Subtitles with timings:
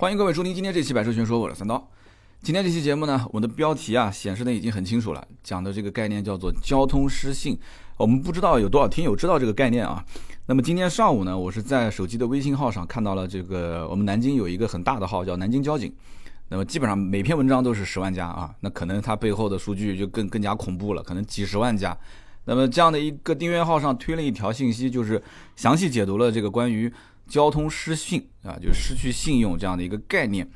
[0.00, 1.90] 欢迎各位收听今天这期《百车全说》，我是三刀。
[2.40, 7.58] 今天这期节目呢，我的标题啊显示的已经很清楚了，讲的这个概念叫做交通失信。
[7.98, 10.02] 我们不知道有多少听友知道这个概念啊。
[10.46, 15.92] 那么今天上午呢，我是在手机的微信号上看到了这个，我们南京有一个很大的号叫南京交警。
[16.48, 21.94] 那么基本上每篇文章都是十万加啊，那可能它背后的数据就更更加恐怖了，可能几十万加。
[22.46, 25.22] 那么这样的一个订阅号上推了一条信息，就是
[25.56, 26.90] 详细解读了这个关于。
[27.30, 30.46] 交通失信啊，就失去信用这样的一个概念。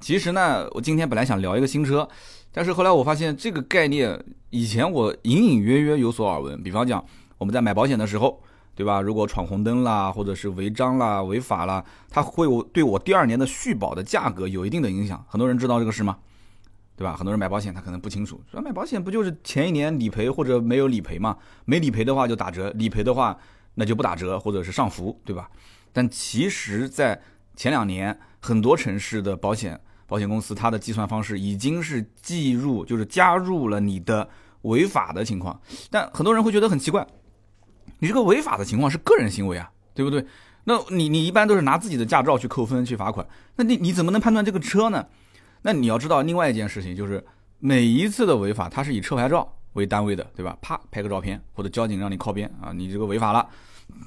[0.00, 2.06] 其实呢，我今天本来想聊一个新车，
[2.52, 6.62] 但是后来我发现这个概念以前我隐隐约约有所耳闻。
[6.62, 7.02] 比方讲，
[7.38, 8.42] 我们在买保险的时候，
[8.74, 9.00] 对吧？
[9.00, 15.24] 如果闯红灯啦，或者是违章啦、违法啦，它会对我第二年的续保的价格有一定的影响。
[15.28, 16.18] 很多人知道这个事吗？
[16.96, 17.16] 对吧？
[17.16, 21.36] 很多人买保险他可能不清楚，说买保险不就是前一年理赔或者没有理赔嘛？
[21.64, 23.36] 没理赔的话就打折，理赔的话
[23.74, 25.48] 那就不打折或者是上浮，对吧？
[25.94, 27.18] 但其实，在
[27.56, 34.28] 前两年，很多城市的保险保险公司，它的计算方式已经是计入，就是加入了你的
[34.62, 35.58] 违法的情况。
[35.90, 37.06] 但很多人会觉得很奇怪，
[38.00, 40.26] 你这个违法的情况是个人行为啊，对不对？
[40.64, 43.26] 那你你一般都是拿自己的驾照去扣分去罚款，
[43.56, 45.06] 那你你怎么能判断这个车呢？
[45.62, 47.24] 那你要知道另外一件事情，就是
[47.60, 50.58] 每一次的违法，它是以车牌照为单位的，对吧？
[50.60, 53.48] 啪拍个照片，或者交警让你靠边啊，你这个违法了，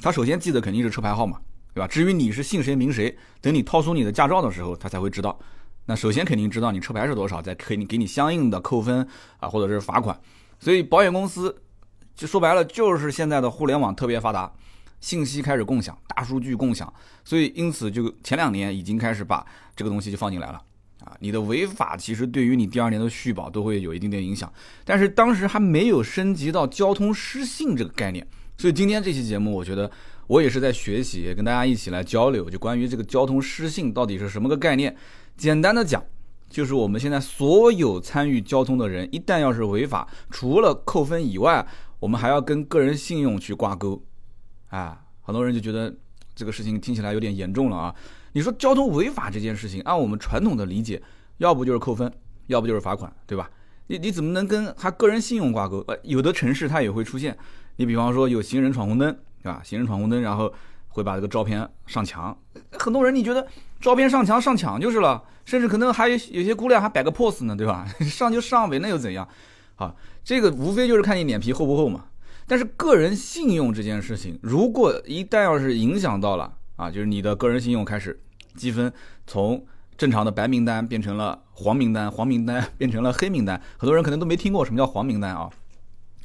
[0.02, 1.40] 他首先记得肯定是车牌号码。
[1.78, 1.88] 对吧？
[1.88, 5.38] 至于你是姓谁名谁，等你掏出你的驾照的时候，他才会知道。
[5.86, 9.08] 那首先肯定知道你车牌是多少，再可以给你相应的扣分
[9.40, 10.20] 啊，或者是罚款。
[10.60, 11.56] 所以保险公司
[12.16, 14.52] 就说白了，就是现在的互联网特别发达，
[15.00, 16.92] 信息开始共享，大数据共享。
[17.24, 20.60] 所以因此就前两年已经开始把这个东西就放进来了
[21.02, 21.16] 啊。
[21.20, 24.52] 你的违法其实对于你第二年的续保都会有一定的影响，
[24.84, 28.26] 但是当时还没有升级到交通失信这个概念。
[28.58, 29.92] 所以今天这期节目，我觉得。
[30.28, 34.96] 我也是在学习，也跟大家一起来交流，就关于这个交通失信到底是什么个概念。
[35.38, 36.04] 简单的讲，
[36.50, 41.66] 就是我们现在所有参与交通的人，一旦要是违法，除了扣分以外，
[42.00, 44.04] 我们还要跟个人信用去挂钩。
[44.70, 45.96] 啊，很多人就觉得
[46.36, 47.96] 这个事情听起来有点严重了啊。
[48.34, 51.02] 你说交通违法这件事情，按我们传统的理解，
[51.38, 52.12] 要不就是扣分，
[52.48, 53.50] 要不就是罚款，对吧？
[53.88, 55.82] 你你怎么能跟他个人信用挂钩？
[55.88, 57.38] 呃，有的城市它也会出现，
[57.78, 59.18] 你比方说有行人闯红灯。
[59.42, 59.62] 对吧？
[59.64, 60.54] 行人闯红灯，然后
[60.90, 62.38] 会把这个照片上墙。
[62.72, 63.48] 很多人你觉得
[63.80, 67.88] 照片上墙上墙就是了，甚至可能还有有些姑娘还摆个 pose 呢，对吧？
[68.02, 69.28] 上就上呗，那又怎样？
[69.76, 72.06] 好，这个无非就是看你脸皮厚不厚嘛。
[72.48, 78.20] 但是个人信用这件事情，如果一旦要是影响到了啊，就是你的个人信用开始
[78.56, 78.92] 积分
[79.26, 79.66] 从
[79.98, 85.50] 正常的白名单变成了黄名单，黄名单 变成了黑名单，很多人可能都没听过什么叫黄名单啊，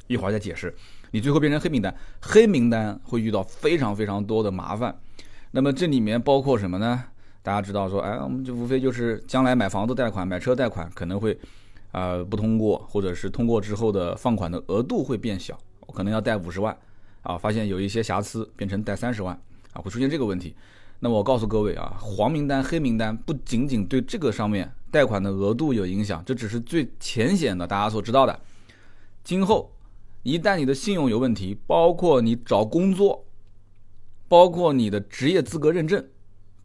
[0.07, 0.73] 一会儿再解释。
[1.13, 4.95] 你最后变成黑名单，黑名单会遇到非常非常多的麻烦。
[5.51, 7.03] 那么这里面包括什么呢？
[7.43, 11.37] 大家知道说，哎，我们就无非就是将来买房子贷款、买车贷款可能会，
[11.91, 16.75] 呃，不通过，或者是通过之后的放款的额度会变小，我可能要贷五十万，
[17.21, 19.39] 啊，发现有一些瑕疵，变成贷三十万，
[19.73, 20.55] 啊，会出现这个问题。
[20.99, 28.39] 那么我告诉各位啊，黄名单、黑名单不仅仅对这个上面贷款的额度有影响，这只是最浅显的大家所知道的，
[29.23, 29.69] 今后。
[30.23, 33.25] 一旦你的信用有问题，包括你找工作，
[34.29, 36.03] 包括你的职业资格认证，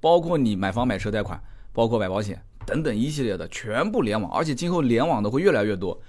[0.00, 1.42] 包括你买房买车贷款，
[1.72, 6.00] 包括买保险等等一系列的全部联网，而且今后联网的会越来越多，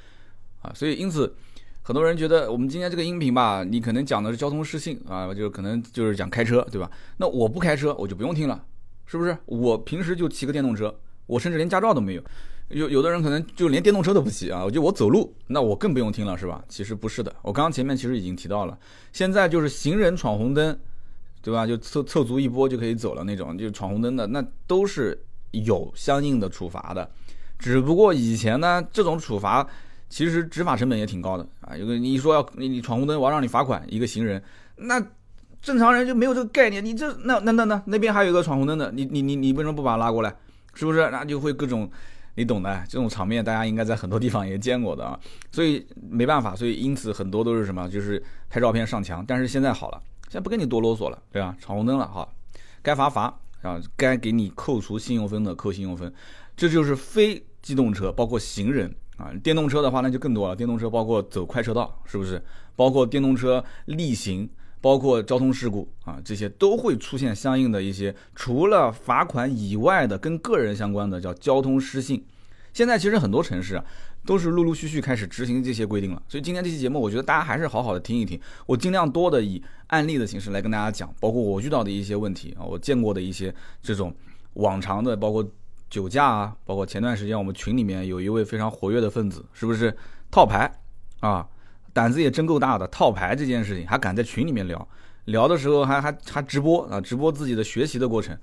[0.62, 1.36] 啊，所以因此
[1.82, 6.90] 很多人觉得我们今天这个音频吧，你可能讲的是交通失信啊，就可能就是讲开车，对吧？
[7.18, 8.64] 那我不开车，我就不用听了，
[9.08, 9.36] 是不是？
[9.46, 12.24] 我平时就骑个电动车，我甚至连驾照都没有。
[12.70, 16.64] 有有的人可能就连电动车都不骑啊，我就我走路，那我更不用听了，是吧？
[16.70, 18.78] 其实不是的，我刚刚前面其实已经提到了，
[19.12, 20.78] 现在就是行人闯红灯，
[21.42, 21.66] 对吧？
[21.66, 25.20] 就凑凑足一波就可以走了那种，就闯红灯的，那都是
[25.52, 27.10] 有相应的处罚的。
[27.58, 29.68] 只不过以前呢，这种处罚
[30.08, 31.76] 其实执法成本也挺高的啊。
[31.76, 34.40] 有个你说要你你闯红灯，我要让你罚款一个行人，
[34.76, 35.04] 那
[35.60, 36.86] 正常人就没有这个概念。
[36.86, 40.36] 你这那那那那那边还有一个闯红灯的，你你你你为什么不把他拉过来？
[40.76, 41.10] 是不是？
[41.10, 41.90] 那就会各种。
[42.40, 45.20] 你懂的，这种场面大家应该在很多地方也见过的啊，
[45.52, 49.22] 所以没办法，所以因此很多都是什么，就是拍照片上墙。
[49.28, 51.54] 但是现在好了，现在不跟你多啰嗦了，对吧？
[51.60, 52.34] 闯红灯了，好，
[52.82, 53.24] 该罚罚
[53.62, 56.14] 啊，该给你扣除信用分的扣信用分。
[56.56, 62.42] 这就是非机动车，包括行人啊，电动车的话那就更多了，电动车包括走快车道，是不是？
[62.78, 64.50] 包括电动车逆行。
[64.82, 72.26] 包括交通事故啊，这些都会出现相应的一些除了罚款以外的跟个人相关的叫交通失信。
[72.72, 73.84] 现在其实很多城市啊，
[74.26, 76.22] 都是陆陆续续开始执行这些规定了。
[76.28, 84.16] 所以今天这期节目，我觉得大家还是好好的听一听，我尽量多的以案例的形式来跟大家讲，包括我遇到的一些问题啊，我见过的一些这种
[84.54, 85.46] 往常的，包括
[85.90, 89.94] 酒驾啊，包括前段时间我们群里面有一位非常活跃的分子，是不是
[90.30, 90.72] 套牌
[91.22, 91.46] 啊？
[92.00, 94.88] 胆子也真够大的，套牌这件事情还敢在群里面聊，
[95.26, 98.38] 聊的时候还还还直播啊，直播自己的学习的过程。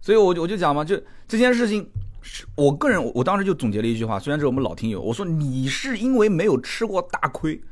[0.00, 1.88] 所以我就我就讲嘛，就这件事情，
[2.20, 7.62] 是我个人我当时就总结了一句话，虽然是我们老听友，我说你是因为没有吃过大亏，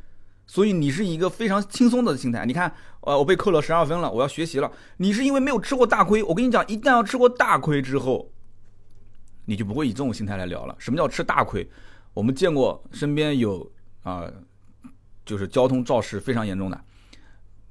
[0.46, 2.46] 所以你是一个非常轻松的心态。
[2.46, 4.70] 你看，呃，我被扣了十二分了，我要学习了。
[4.98, 8.30] 你是因为没有吃过大亏，我跟你讲，一旦要吃过大亏之后。
[9.46, 10.74] 你就不会以这种心态来聊了。
[10.78, 11.68] 什么叫吃大亏？
[12.14, 13.68] 我们见过身边有
[14.04, 14.30] 啊，
[15.24, 16.80] 就是交通肇事非常严重的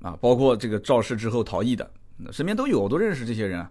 [0.02, 1.90] 啊，包括这个肇事之后逃逸的，
[2.32, 3.66] 身边都有，我都认识这些人。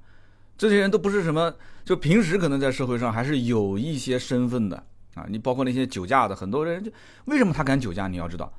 [0.58, 1.52] 这些人都不是什么，
[1.84, 4.76] 就平时可能在社会上还是有一些身份的
[5.14, 5.26] 啊。
[5.28, 6.92] 你包括那些酒驾的，很多人就
[7.24, 8.06] 为什么他敢酒驾？
[8.06, 8.52] 你要知道，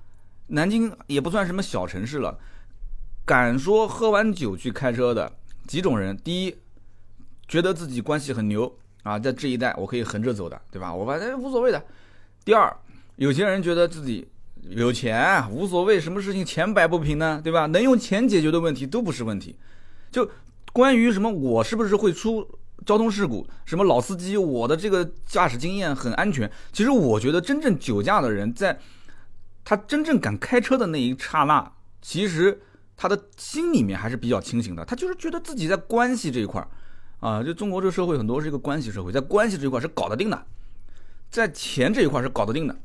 [0.47, 2.37] 南京也不算什么小城市了，
[3.25, 5.31] 敢说喝完酒去开车的
[5.67, 6.55] 几种人：第一，
[7.47, 8.75] 觉得自己关系很牛。
[9.03, 10.93] 啊，在这一带我可以横着走的，对吧？
[10.93, 11.85] 我反正无所谓的。
[12.45, 12.73] 第二，
[13.17, 14.25] 有些人觉得自己
[14.69, 17.42] 有钱无所谓，什么事情钱摆不平呢？
[17.44, 17.65] 对吧？
[17.68, 19.56] 能用钱解决的问题都不是问题。
[20.12, 20.30] 就
[20.71, 22.48] 关于什么我是不是会出
[22.86, 28.80] 交通事故，什么老司机我的这个驾驶经验很安全，其实我觉得真正酒驾的人，在
[29.63, 31.71] 他真正敢开车的那一刹那，
[32.01, 32.62] 其实
[32.95, 36.68] 他的心里面还是比较清醒的，他就是觉得自己在关系这一块儿。
[37.19, 40.45] 啊，就中国这个社会很多是一个关系社会，在关系这一块是搞得定的，
[41.30, 42.75] 在钱这一块是搞得定的，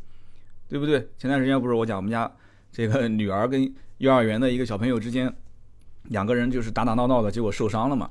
[0.68, 1.08] 对不对？
[1.16, 2.30] 前段时间不是我讲我们家
[2.70, 5.32] 这个 女儿跟幼儿园的一个小朋友之间，
[6.04, 8.10] 两个人就是打打闹闹的，结果受伤了嘛。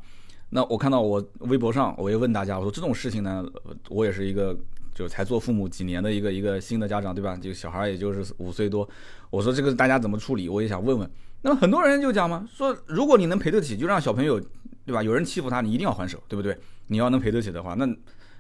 [0.49, 3.45] 那我看到我微博上，我也问大家，我说这种事情呢，
[3.89, 4.57] 我也是一个
[4.93, 7.37] 就才做父母几年的一个一个新的家长，对吧？
[7.41, 8.87] 这个小孩也就是五岁多，
[9.29, 10.49] 我说这个大家怎么处理？
[10.49, 11.09] 我也想问问。
[11.41, 14.41] 那么很多人就讲嘛，说如果你能赔得起，就让小朋友。
[14.87, 15.03] 对吧？
[15.03, 16.57] 有人欺负他，你一定要还手，对不对？
[16.87, 17.85] 你要能赔得起的话，那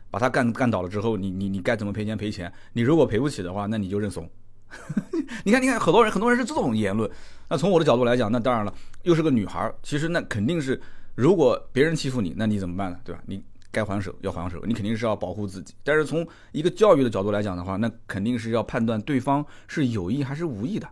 [0.09, 2.51] 把他干干倒了之后，你你你该怎么赔钱赔钱？
[2.73, 4.29] 你如果赔不起的话，那你就认怂。
[5.45, 7.09] 你看，你看，很多人很多人是这种言论。
[7.49, 8.73] 那从我的角度来讲，那当然了，
[9.03, 10.79] 又是个女孩，其实那肯定是，
[11.15, 12.99] 如果别人欺负你，那你怎么办呢？
[13.03, 13.21] 对吧？
[13.25, 15.73] 你该还手要还手，你肯定是要保护自己。
[15.83, 20.89] 但是从一个教育的角度来讲的话，那肯定是要判断对方是有意还是无意的，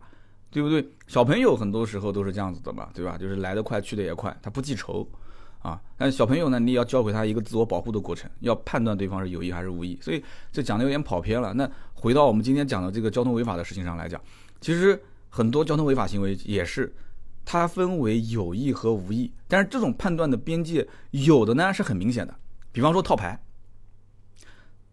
[0.50, 0.88] 对不对？
[1.08, 3.18] 小朋友很多时候都是这样子的嘛，对吧？
[3.18, 5.06] 就是来得快去得也快，他不记仇。
[5.66, 9.98] 啊，但小朋友呢，你也要教会他一个自我保护的过程，要判断对方是有意还是无意。
[10.00, 11.52] 所以这讲的有点跑偏了。
[11.56, 14.22] 那回到我们今天讲的这个交通违法的事情上来讲，
[14.62, 16.94] 其实很多交通违法行为也是
[17.44, 22.36] 它分为有意和无意，但是这种判断的边界有的呢是很明显的。
[22.72, 23.42] 比方说套牌，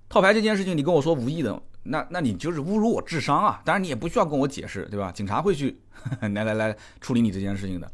[0.08, 3.60] 套牌这件事情，你跟我说无意的，那那你就是侮辱我智商啊！
[3.64, 5.12] 当然你也不需要跟我解释，对吧？
[5.12, 5.78] 警察会去
[6.20, 7.90] 来来来处理你这件事情的，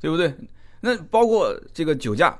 [0.00, 0.32] 对不对？
[0.80, 2.38] 那包括这个酒驾，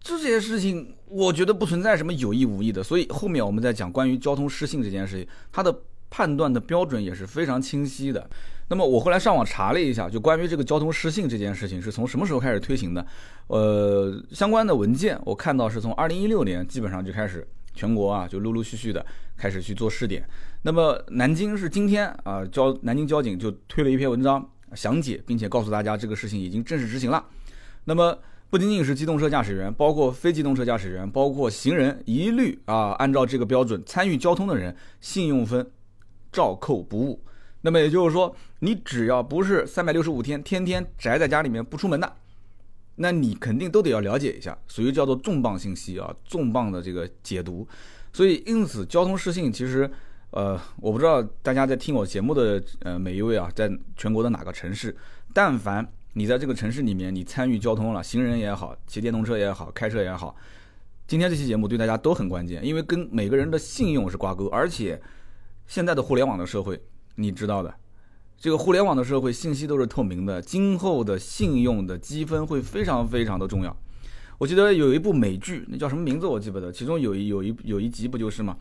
[0.00, 2.82] 这些事情，我觉得不存在什么有意无意的。
[2.82, 5.74] 所以后面我们在讲关于交通失信这件事情，它的
[6.10, 8.28] 判断的标准也是非常清晰的。
[8.70, 13.06] 那么我后来上网查了一下，就关于这个交通失信这件事情是从什么时候开始推行的？
[13.46, 19.04] 呃，相关的文件我看到是从二零一六年基本上就开始全国啊就陆陆续续的
[19.38, 20.22] 开始去做试点。
[20.62, 27.24] 那么南京是今天啊交南京交警就推了一篇文章详解，并且告诉大家这个事情已经正式执行了。
[27.88, 28.18] 那么
[28.50, 35.66] 不仅仅是机动车驾驶员，包括非机动车驾驶员，包括行人，一律啊按照这个标准参与交通的人，信用分
[36.30, 37.24] 照扣不误。
[37.62, 42.12] 那么也就是说，你只要不是三百六十五天天天宅在家里面不出门的，
[42.96, 47.66] 那你肯定都得要了解一下，属于叫做重磅信息啊，重磅的这个解读。
[48.12, 49.90] 所以因此，交通失信其实，
[50.32, 54.94] 呃，我不知道大家在听我节目的呃每一位啊，在全国的哪个城市，
[55.32, 55.90] 但凡。
[56.14, 60.34] 你在这个城市里面，你参与交通了，行人也好，骑电动车也好，开车也好，
[61.06, 65.00] 今天这期节目对大家都很关键，因为跟每个人的信用是挂钩，而且
[65.66, 66.80] 现在的互联网的社会，
[67.16, 67.72] 你知道的，
[68.36, 73.76] 这个互联网的社会信息都是透明的，今后的信用的积分会非常非常的重要。
[74.38, 78.56] 我记得有一部美剧，那叫什么名字我记不得，其中有一有一有一集不就是嘛，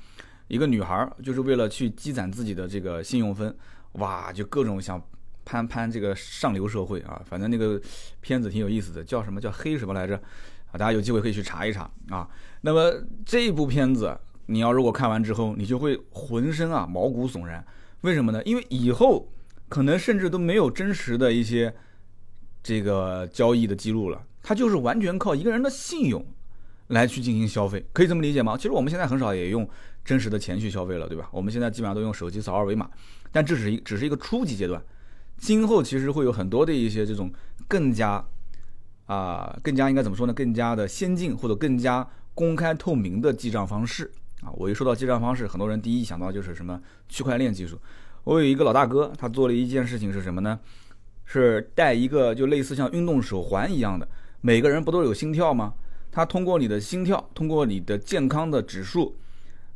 [0.47, 3.55] 一个女孩就是为了去积攒自己的这个信用分，
[3.93, 5.01] 哇，就各种想。
[5.47, 7.81] 攀攀这个上流社会啊，反正那个
[8.19, 10.17] 片子挺有意思的，叫什么叫黑什么来着？
[10.17, 12.27] 啊，大家有机会可以去查一查啊。
[12.59, 12.93] 那么
[13.25, 14.13] 这一部片子，
[14.47, 17.65] 你要如果看完之后，你就会浑身啊毛骨悚然。
[18.01, 18.43] 为什么呢？
[18.43, 19.31] 因为以后
[19.69, 21.73] 可能甚至都没有真实的一些
[22.61, 26.25] 这个交易的记录了，它就是完全靠一个人的信用
[26.87, 28.57] 来去进行消费，可以这么理解吗？
[28.57, 29.65] 其实我们现在很少也用
[30.03, 31.29] 真实的钱去消费了，对吧？
[31.31, 32.89] 我们现在基本上都用手机扫二维码，
[33.31, 34.83] 但这是一只是一个初级阶段。
[35.37, 37.31] 今后其实会有很多的一些这种
[37.67, 38.23] 更加
[39.05, 40.33] 啊，更加应该怎么说呢？
[40.33, 44.51] 更加的先进或者更加公开透明的记账方式啊。
[44.53, 47.79] 我一说到记账方式，很多人第一想到就是什么区块链技术。
[48.23, 50.59] 我有一个老大哥，他做了一件事情是什么呢？
[51.23, 54.07] 是戴一个就类似像运动手环一样的，
[54.41, 55.73] 每个人不都有心跳吗？
[56.11, 59.15] 他通过你的心跳，通过你的健康的指数，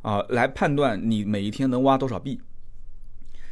[0.02, 2.40] 啊，来判断你每一天能挖多少币。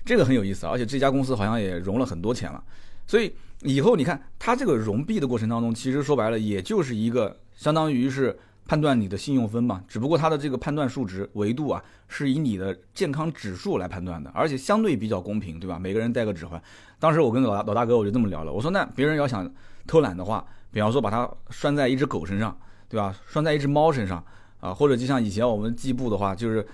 [0.04, 2.62] 这个很有意思，而且这家公司好像也融了很多钱了。
[3.06, 9.82] 所以以后你看，它这个融币的过程当中，其实说白了，也就是一个相当于是判断你的信用分嘛。
[9.88, 15.78] 只不过它的这个判断数值维度啊，是以你的健康指数来判断的，而且相对比较公平，对吧？
[15.78, 16.62] 每个人戴个指环。
[16.98, 19.50] 当时我跟老大老大哥我就这么聊了，我说那别人要想
[19.86, 22.56] 偷懒的话，比方说把它拴在一只狗身上，
[22.88, 23.14] 对吧？
[23.26, 24.24] 拴在一只猫身上
[24.60, 26.66] 啊，或者就像以前我们计步的话，就是。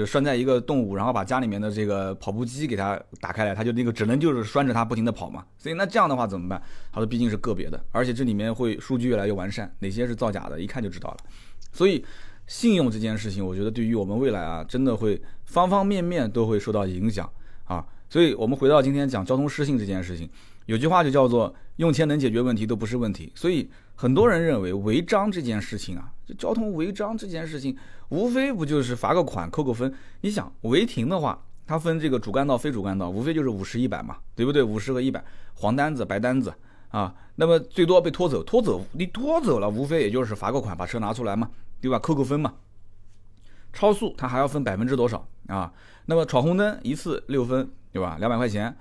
[0.00, 5.42] 就拴在一个动物，然后把家里面的这个跑步机给它打开来，它就那个只能就是拴着它不停的跑嘛。
[5.56, 6.62] 所以那这样的话怎么办？
[6.92, 11.16] 他说毕竟是个别的，而且这里面会数据越来越完善，哪些是造假的，一看就知道了。
[11.72, 12.04] 所以
[12.46, 17.26] 信用这件事情，我觉得对于我们未来啊，真的会方方面面都会受到影响
[17.64, 17.82] 啊。
[18.10, 20.28] 所以我们回到今天讲交通失信这件事情，
[20.66, 23.32] 有句话就叫做用钱能解决问题都不是问题。
[23.34, 27.76] 所以很多人认为违章这件事情啊，就交通违章这件事情。
[28.10, 29.92] 无非不就是罚个款扣个分？
[30.20, 34.62] 你想违停的话，它分这个主干道、非主干道，无非就是五十、一百嘛，对不对？
[34.62, 35.24] 五十和一百，
[35.54, 36.54] 黄单子、白单子
[36.90, 37.12] 啊。
[37.34, 41.50] 那么最多被拖走，拖走你拖走了，无非也就是罚个款，把车拿出来嘛，
[41.80, 41.98] 对吧？
[41.98, 42.54] 扣个分嘛。
[43.72, 45.72] 超速它还要分百分之多少啊？
[46.04, 48.18] 那么闯红灯一次六分，对吧？
[48.20, 48.76] 两百块钱。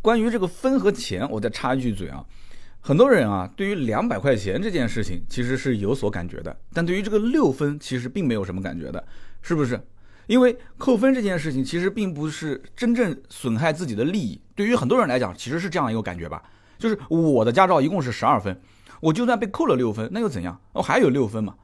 [0.00, 2.24] 关于这个分和钱，我再插一句嘴啊。
[2.86, 9.02] 很多人啊，对于两百块钱这件事情其实是有所感觉的，但对于这个六分其实并没有什么感觉的，
[9.40, 9.80] 是不是？
[10.26, 14.38] 因为扣分这件事情其实并不是真正损害自己的利益。
[14.54, 16.42] 对于很多人来讲，其实是这样一个感觉吧，
[16.76, 18.54] 就是我的驾照一共是十二分，
[19.00, 20.60] 我就算被扣了六分，那又怎样？
[20.74, 21.54] 我还有六分嘛。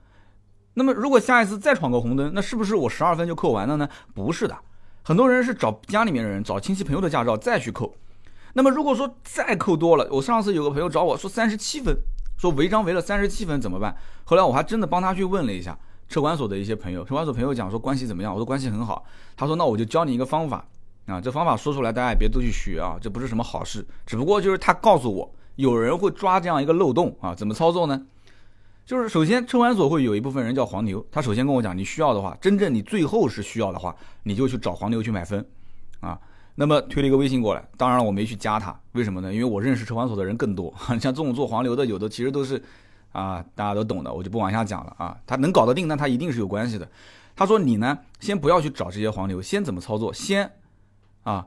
[0.73, 3.87] 那么如果下一次再闯个红灯，那是不是我十二分就扣完了呢？
[4.15, 4.57] 不是的，
[5.03, 7.95] 很多人是找家里面的人、找亲戚朋友的驾照再去扣。
[8.55, 11.97] 那么如果说再扣多了，我上次有个朋友找我说三十七分，
[12.37, 13.97] 说违章违了三十七分怎么办？
[14.25, 15.79] 后来我还真的帮他去问了一下
[16.09, 18.33] 车管所的一些朋友，车管所朋友讲说关系怎么样？
[18.33, 19.05] 我说关系很好。
[19.37, 20.67] 他说那我就教你一个方法
[21.07, 28.07] 啊，这方法说出来大家也别都去学啊，这不是什么好事，只不过就是他告诉我有人会抓这样一个漏洞啊，怎么操作呢？
[28.85, 35.47] 就是首先车管所会有一部分人叫黄牛，他首先跟我讲你需要的话，真正你最后是需要的话，你就去找黄牛去买分
[36.01, 36.19] 啊。
[36.61, 39.33] 那么推了一个微信过来，当然我没去加他，为什么呢？
[39.33, 42.63] 因为我认识车管所的人更多， 像这种做黄牛的，有的其实都是，
[43.13, 45.17] 啊，大家都懂的，我就不往下讲了啊。
[45.27, 46.87] 他能搞得定，那他一定是有关系的。
[47.35, 50.13] 他说你呢，先不要去找这些黄牛，先怎么操作？
[50.13, 50.53] 先，
[51.23, 51.47] 啊，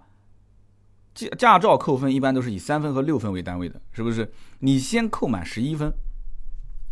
[1.13, 4.34] 驾驾照扣分一般都是以三分和六分为单位的，是不是？
[4.62, 5.93] 你先扣满十一分，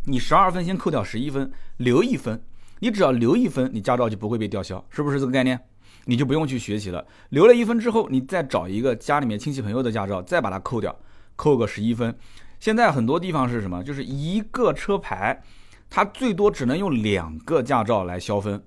[0.05, 2.39] 你十二分先扣掉十一分，留一分，
[2.81, 5.59] 你只要留一分，你驾照就不会被吊销，是不是这个概念？
[6.05, 10.95] 你就不用去学习了，留了一分之后，你再找一个家里面亲戚朋友的驾照，再把它扣掉，
[11.35, 12.15] 扣个十一分。
[12.59, 13.83] 现在很多地方是什么？
[13.83, 15.41] 就是一个车牌，
[15.89, 18.63] 它最多只能用两个驾照来消分，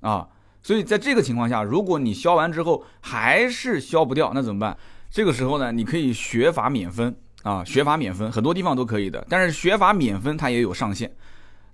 [0.00, 0.28] 啊，
[0.62, 4.76] 所以在这个情况下，如果你消完之后还是消不掉，那怎么办？
[5.10, 11.12] 这个时候呢，你可以学法免分啊，学法免分，很多地方都可以的，但是学法免分它也有上限。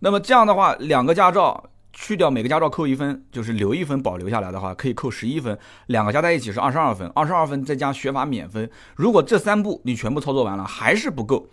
[0.01, 1.71] 那么这样的话，两个驾照。
[2.01, 8.71] 去掉每个驾照扣一分，就是留一分保留下来的话，可以扣十一分，两个加在一起是二十二分，二十二分再加学法免分。
[8.95, 11.49] 如果这三步你全部操作完了还是不够，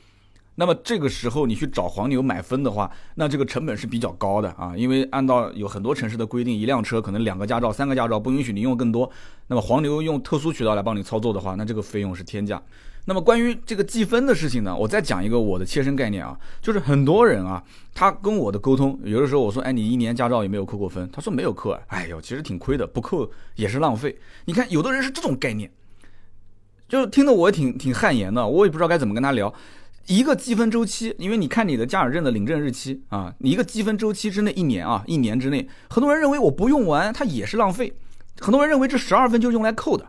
[0.53, 9.09] 那么这个时候你去找黄牛买分的话，那这个成本是比较高的啊，因为按照有很多城市的规定，一辆车可能两个驾照、三个驾照不允许你用更多，
[9.47, 12.61] 那么黄牛用特殊渠道来帮你操作的话，那这个费用是天价。
[13.07, 21.07] 那么关于这个计分的事情呢，我再讲一个我的切身概念啊，就是很多人啊，他跟我的沟通，有的时候我说，哎，你一年驾照有没有扣过分？
[21.11, 24.17] 他说没有扣啊，哎呦，其实挺亏的，不扣也是浪费。
[24.45, 25.71] 你看，有的人是这种概念，
[26.89, 29.53] 就听得我挺挺汗颜的，我也不知道该怎么跟他聊。
[30.07, 37.93] 一个积分周期，因为你看你的驾驶证的领证日期啊，你一个积分周期之内一年啊，一年之内，很多人认为我不用完它也是浪费，
[38.39, 40.07] 很多人认为这十二分就是用来扣的。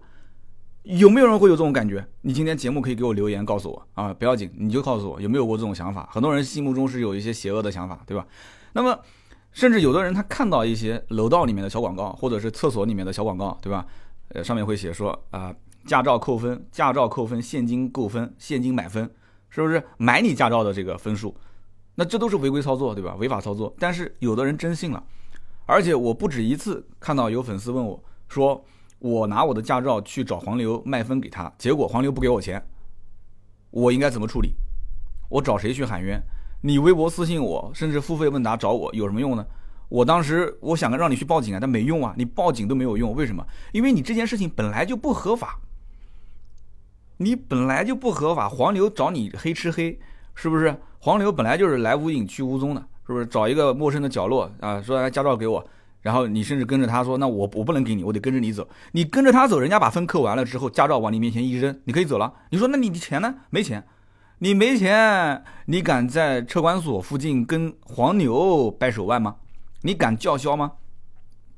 [0.86, 2.06] 有没有人会有这种感觉？
[2.20, 6.08] 你今天节目可以给我留言告诉我啊，不要紧，你就告诉我有没有过这种想法。
[6.12, 8.24] 很多人心目中是有一些邪恶的想法，对吧？
[8.72, 8.96] 那么，
[9.50, 13.84] 甚至有的人他看到一些楼道里面的小广告，或者是厕所里面的小广告，对吧？
[14.28, 15.52] 呃，上面会写说啊，
[15.84, 19.10] 驾照扣分，驾照扣分，现金购分，现金买分，
[19.50, 21.34] 是不是买你驾照的这个分数？
[21.96, 23.16] 那这都是违规操作，对吧？
[23.16, 23.74] 违法操作。
[23.80, 25.02] 但是有的人真信了，
[25.64, 28.64] 而且我不止一次看到有粉丝问我说。
[28.98, 32.62] 我拿我的驾照去找黄牛卖分给他，结果黄牛不给我钱，
[33.70, 34.54] 我应该怎么处理？
[35.28, 36.22] 我找谁去喊冤？
[36.62, 39.46] 你微博私信我，甚至付费问答找我，有什么用呢？
[39.88, 43.46] 我当时我想让你去报警啊，但没用啊，你报警都没有用，为什么？
[43.72, 45.60] 因为你这件事情本来就不合法，
[47.18, 48.48] 你本来就不合法。
[48.48, 49.98] 黄牛找你黑吃黑，
[50.34, 50.74] 是不是？
[50.98, 53.26] 黄牛本来就是来无影去无踪的，是不是？
[53.26, 55.64] 找一个陌生的角落啊，说来驾照给我，
[56.06, 58.68] 然后你甚至跟着他说，那我我不能给你，我得跟着你走。
[58.92, 62.32] 你跟着他走，人家把分扣完了之后，驾照往你面前一扔，你可以走了。
[62.50, 63.34] 你说那你的钱呢？
[63.50, 63.84] 没钱。
[64.38, 69.34] 你没钱，你敢在车管所附近跟黄牛掰手腕吗？
[69.82, 70.74] 你敢叫嚣吗？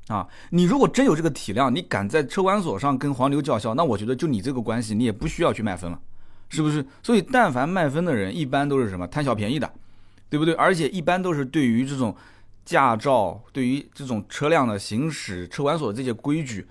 [0.07, 5.99] 啊，你如果真有这个体量，你敢在车管所上跟黄牛叫嚣，那我觉得就你这个关系，你也不需要去卖分了，
[6.49, 6.83] 是不是？
[7.03, 9.71] 所以，但凡卖分的人，一般都是什么贪小便宜的，
[10.27, 10.55] 对不对？
[10.55, 12.15] 而且一般都是对于这种
[12.69, 16.67] 驾照、对于这种车辆的行驶、车管所这些规矩，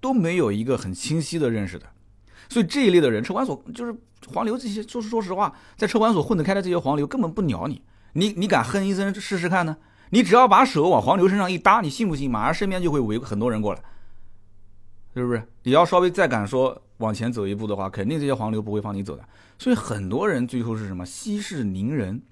[0.00, 1.84] 都没有一个很清晰的认识的。
[2.48, 3.94] 所以这一类的人，车管所就是
[4.28, 7.82] 黄牛这些，说说实话，在车管所混得开的这些黄牛根本不鸟你，
[8.14, 8.48] 你你。
[8.48, 9.76] 敢哼一声试试看呢？
[10.08, 10.22] 你。
[10.22, 11.90] 只要把手往黄牛身上一搭，你。
[11.90, 12.30] 信不信？
[12.30, 13.82] 马上身边就会围很多人过来，
[15.14, 15.46] 是不是？
[15.64, 15.72] 你。
[15.72, 19.22] 要稍微再敢说往前走一步的话，肯定这些黄牛不会放你走的。
[19.58, 22.22] 所以很多人最后是什么息事宁人，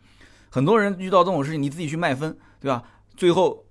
[0.49, 1.69] 很多人遇到这种事情，你。
[1.69, 2.85] 自己去卖分，对吧？
[3.17, 3.65] 最后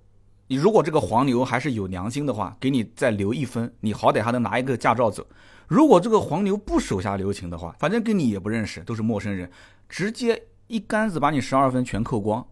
[0.46, 5.26] 你如果这个黄牛还是有良心的话，给你再留一分，你好歹还能拿一个驾照走。
[5.66, 9.50] 如果这个黄牛不手下留情的话，反正跟你也不认识，都是陌生人，
[9.88, 12.46] 直接一竿子把你十二分全扣光，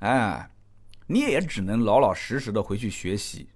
[0.00, 0.50] 哎，
[1.06, 3.48] 你也只能老老实实的回去学习，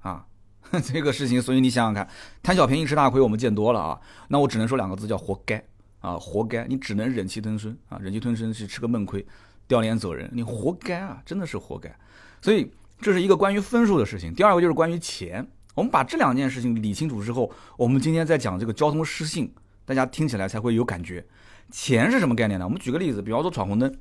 [0.00, 0.26] 啊，
[0.82, 2.08] 这个事情，所以你想想看，
[2.42, 5.62] 贪小便宜吃大亏，我们见多了啊，那我只能说两个字叫活该。
[6.00, 7.76] 啊，活该，你只能忍气吞声。
[7.88, 9.26] 啊，忍气吞声去吃个闷亏，
[9.66, 11.92] 掉脸走人，你活该啊，真的是活该。
[12.40, 15.46] 所以这是一个关于分数的事情，第二个就是关于钱。
[15.74, 19.52] 我们把这两件事情理清楚之后，我们今天在讲这个交通失信，
[19.84, 21.22] 大家听起来才会有感觉。
[21.70, 22.64] 钱是什么概念呢？
[22.64, 23.94] 我们举个例子，比方说闯红灯，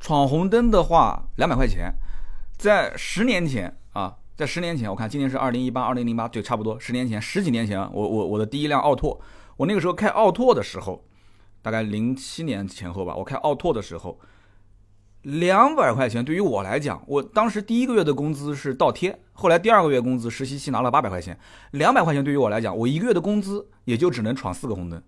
[0.00, 1.92] 闯红灯的话，两百块钱，
[2.56, 9.20] 在十年前啊，在十年前，我看今年是二零一八、二零零八，对，差不多十年前，十几年前，我我我的第一辆奥拓，
[9.58, 11.04] 我那个时候开奥拓的时候，
[11.60, 14.18] 大概零七年前后吧，我开奥拓的时候。
[15.22, 21.38] 两百块钱对于我来讲，我当时第一个月的工资是倒贴，后来第二个月工资实习期拿了八百块钱。
[21.72, 25.02] 两百块钱对于我来讲，我一个月的工资也就只能闯四个红灯。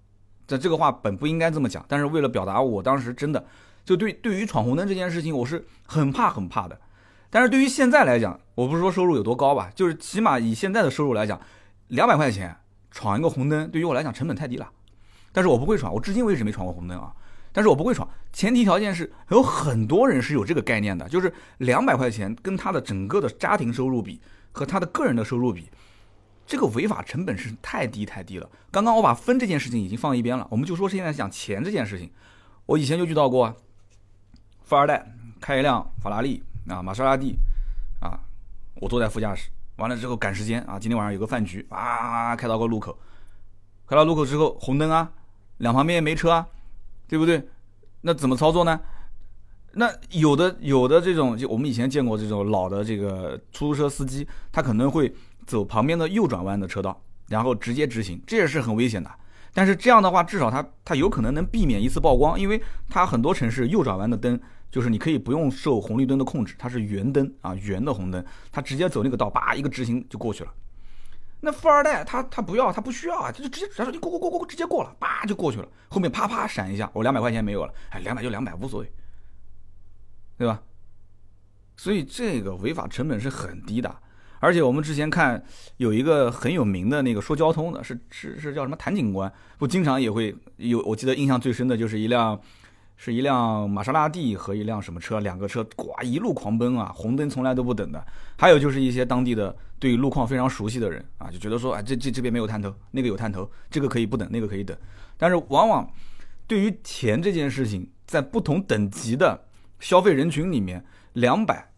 [0.46, 3.46] 这这个话本不应该这么讲，但是为了表达我当时真的
[3.84, 6.78] 就对对于闯红灯这件事情，我是很怕很怕的。
[7.30, 11.40] 但是对于现在来讲，我不是说收入有多高吧，就是起码以现在的收入来讲，
[11.86, 12.56] 两百块钱
[12.90, 14.68] 闯一个红灯对于我来讲成本太低了。
[15.32, 17.12] 但是我不会闯，我至今为止没闯过红灯啊。
[17.52, 24.20] 但是我不会闯，前提条件是有很多人是有这个概念的，就是两百块钱跟他的整个的家庭收入比
[24.52, 25.68] 和他的个人的收入比，
[26.46, 28.48] 这个违法成本是太低太低了。
[28.70, 32.10] 刚刚我把分这件事情已经放一边了，我们就说现在讲钱这件事情。
[32.66, 33.52] 我以前就遇到过，
[34.62, 35.04] 富二代
[35.40, 37.34] 开一辆法拉利啊，玛莎拉蒂
[38.00, 38.20] 啊，
[38.76, 42.96] 我坐在副驾驶，完了之后赶时间啊，今天晚上有个饭局啊，开到个路口，
[43.88, 45.10] 开到路口之后红灯啊，
[45.58, 46.46] 两旁边没车啊。
[47.10, 47.44] 对不对？
[48.02, 48.78] 那怎么操作呢？
[49.72, 55.12] 那有的有的这种，就我们以前见过这种老的这个出租车司机，他可能会
[55.44, 59.10] 走旁边的右转弯的车道，然后直接直行，这也是很危险的。
[59.52, 70.50] 但是这样的话，至少他他有可能能避免一次曝光，因为他很多城市右转弯的灯就是你可以不用受红绿灯的控制，它是圆灯啊，圆的红灯，他直接走那个道，叭一个直行就过去了。
[71.40, 78.92] 那富二代他他不要他不需要啊，他就直接他说你过过过过直接过了，叭就过去了，后面啪啪闪一下，我两百块钱没有了，哎，两百就两百无所谓，
[80.36, 80.62] 对吧？
[81.76, 83.94] 所以这个违法成本是很低的，
[84.38, 85.42] 而且我们之前看
[85.78, 92.40] 有一个很有名的那个说交通的，是是是叫什么谭警官，不经常也会有，我记得印象最深的就是一辆。
[93.02, 98.06] 是一辆玛莎拉蒂和一辆什么车，两个车呱一路狂奔啊，红灯从来都不等的。
[98.36, 104.76] 还有就是一些当地的对路况非常熟悉的人啊，就觉得说，哎，这这这边没有探头，那个有探头，这个可以不等，那个可以等。
[105.16, 105.90] 但是往往
[106.46, 109.46] 对于钱这件事情，在不同等级的
[109.78, 110.84] 消费人群里面，
[111.14, 111.72] 两百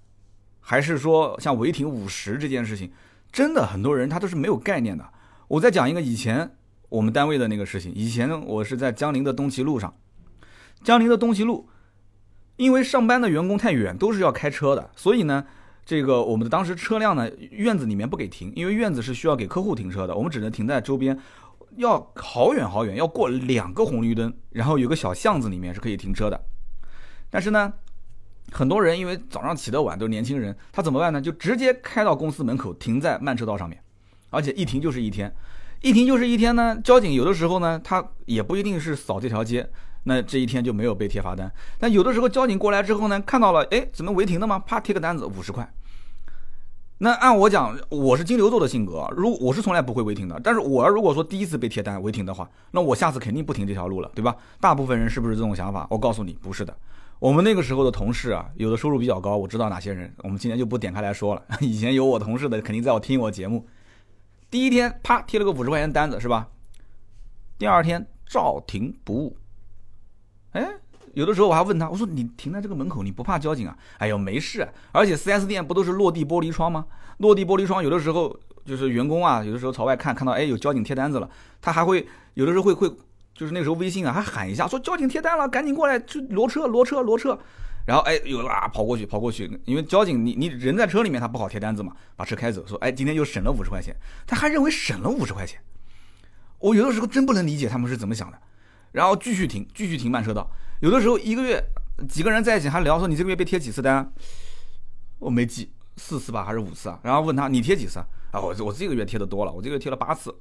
[0.58, 2.90] 还是说像违停五十这件事情，
[3.30, 5.08] 真的很多人他都是没有概念的。
[5.46, 6.50] 我再讲一个以前
[6.88, 9.94] 我们单位的那个事情，以前我是在江宁的东齐路上。
[10.82, 11.68] 江宁的东西路，
[12.56, 15.44] 因为上班的员工太远，都是要开车的，所以呢，
[15.84, 21.18] 这个我们的当时车辆呢，院子里面不给停，因为院子是需要给客户停车的，我们只能停在周边，
[21.76, 26.40] 要好远好远，要过两个红绿灯，然后有个小巷子里面是可以停车的。
[27.30, 27.72] 但是呢，
[28.50, 31.20] 很多人因为早上起得晚，都是年轻人，他怎么办呢？
[31.20, 33.82] 就直接开到公司门口，停在慢车道上面，
[34.30, 35.34] 而且一停就是一天，
[35.80, 36.78] 一停就是一天呢。
[36.82, 39.70] 交警有的时候呢，他也不一定是扫这条街。
[40.04, 41.52] 那这一天就没有被贴罚单。
[41.78, 44.58] 但有的时候交警过来之后呢，看到了，哎，怎么违停的吗？
[44.58, 45.72] 啪，贴个单子五十块。
[46.98, 50.40] 那按我讲，我是金牛座的性格，如我是从来不会违停的。
[50.42, 54.36] 但是我如果说第一次被贴单违停的话，那我下次肯定不停这条路了，对吧？
[54.60, 55.84] 大部分人是不是这种想法？
[55.90, 56.76] 我告诉你，不是的。
[57.18, 61.42] 我们那个时候的同事啊，有的收入比较高，我知道哪些人，我们今天就不点开来说了。
[61.60, 63.66] 以前有我同事的，肯定在我听我节目。
[64.48, 66.48] 第一天啪贴了个五十块钱单子，是吧？
[67.58, 69.36] 第二天照停不误。
[70.52, 70.68] 哎。
[71.14, 73.76] 有的时候我还问他，我说你停在这个门口，你不怕交警啊？
[73.98, 76.86] 哎呦，没事，而且 4S 店不都是落地玻璃窗吗？
[77.18, 78.34] 落地玻璃窗有的时候
[78.64, 81.28] 就是员工啊，有的时候朝外看，看到哎有交警贴单子了，
[81.60, 82.88] 他还会有的时候会会
[83.34, 87.38] 就是那时候微信啊还喊一下说交警贴单了，赶紧过来去挪车挪车挪车，
[87.84, 93.94] 然后哎有啊跑过去跑过去，因为交警你你人在车里面他不好贴单子嘛，把车开走，说哎今天又省了五十块钱，
[94.26, 95.60] 他还认为省了五十块钱，
[96.58, 98.38] 我有的时候真不能理解他们是怎么想的，
[98.92, 100.48] 然后继续停继续停慢车道。
[100.80, 101.62] 有的时候一个月
[102.08, 104.12] 几个人在一起还聊说你这个月被贴几次单，
[105.18, 106.98] 我没记四次吧还是五次啊？
[107.02, 108.06] 然后问他你贴几次啊？
[108.40, 110.34] 我我这个月贴的多了，我这个月贴了八次，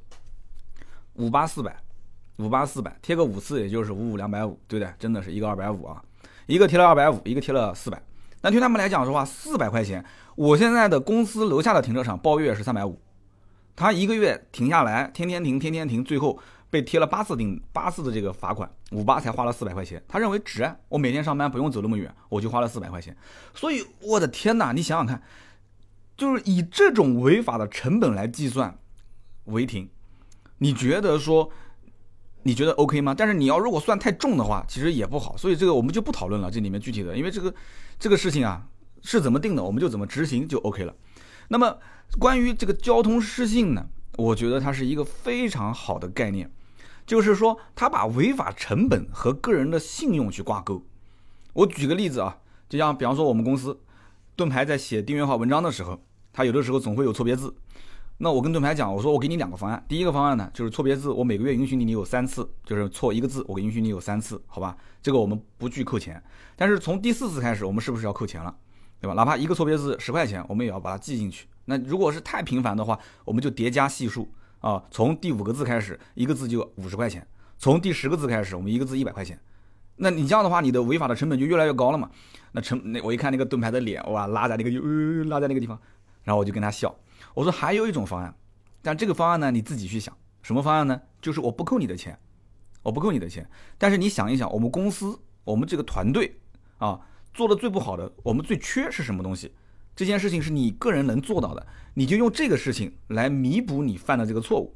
[1.14, 1.76] 五八四百，
[2.38, 4.92] 五八四百贴个五次也就是五五两百五，对不对？
[4.98, 6.02] 真的是一个二百五啊，
[6.48, 8.02] 一个贴了二百五，一个贴了四百。
[8.42, 10.04] 那对他们来讲的话，四百块钱，
[10.36, 13.00] 我现在的公司楼下的停车场包月是三百五，
[13.76, 16.40] 他一个月停下来，天天停，天天停，最后。
[16.72, 20.02] 被贴了八次顶八次的这个罚款，五八才花了四百块钱。
[20.08, 23.16] 他认为值，我每天上班不用走那么远，我就花了四百块钱。
[23.54, 25.22] 所以我的天哪，你想想看，
[26.16, 28.80] 就是以这种违法的成本来计算
[29.46, 29.90] 违停，
[30.60, 31.52] 你觉得说
[32.44, 33.14] 你觉得 OK 吗？
[33.14, 35.36] 但是你要如果算太重的话，其实也不好。
[35.36, 37.54] 所以这个我们就不讨论了，这里面具体的，因为这个
[38.00, 38.66] 这个事情啊
[39.02, 40.96] 是怎么定的，我们就怎么执行就 OK 了。
[41.50, 41.78] 那么
[42.18, 46.50] 关于这个交通失信呢，我觉得它是一个非常好的概念。
[47.06, 50.84] 就是说，他把违法成本和个人的信用去挂钩。
[51.54, 52.38] 我举个例子啊，
[52.70, 53.80] 就像比方说我们公司
[54.36, 57.54] 盾牌在写订阅号文章的时候，他有的时候总会有错别字。
[58.18, 59.84] 那我跟盾牌讲，我说我给你两个方案。
[59.88, 64.78] 第一个方案呢，就是错别字，我每个月允许你你有三次，就是错一个字，我给允许你有三次，好吧？
[65.02, 66.24] 这个我们不拒扣钱。
[66.56, 68.56] 但是从第四次开始，我们是不是要扣钱了？
[69.00, 69.16] 对吧？
[69.16, 71.48] 哪怕一个错别字十块钱，我们也要把它记进去。
[71.66, 74.32] 那如果是太频繁的话，我们就叠加系数。
[74.62, 77.22] 啊，从第五个字开始，一个字就五十块钱；
[77.58, 79.40] 从第十个字开始，我们一个字一百块钱。
[79.98, 82.10] 那你这样的话，你的违法的成本就越来越高了嘛？
[82.54, 84.80] 那成那我一看那个盾牌的脸，哇，拉在那个就
[85.30, 85.80] 拉在那个地方，
[86.24, 86.96] 然后我就跟他笑，
[87.34, 88.34] 我说还有一种方案，
[88.82, 91.00] 但这个方案呢，你自己去想，什么方案呢？
[91.22, 92.18] 就是我不扣你的钱，
[92.84, 93.48] 我不扣你的钱，
[93.78, 96.40] 但是你想一想，我们公司我们这个团队
[96.78, 97.00] 啊，
[97.34, 99.54] 做的最不好的，我们最缺是什么东西？
[99.96, 104.74] 这件事情是你个人能做到的，你就用这个事情来弥补你犯的这个错误，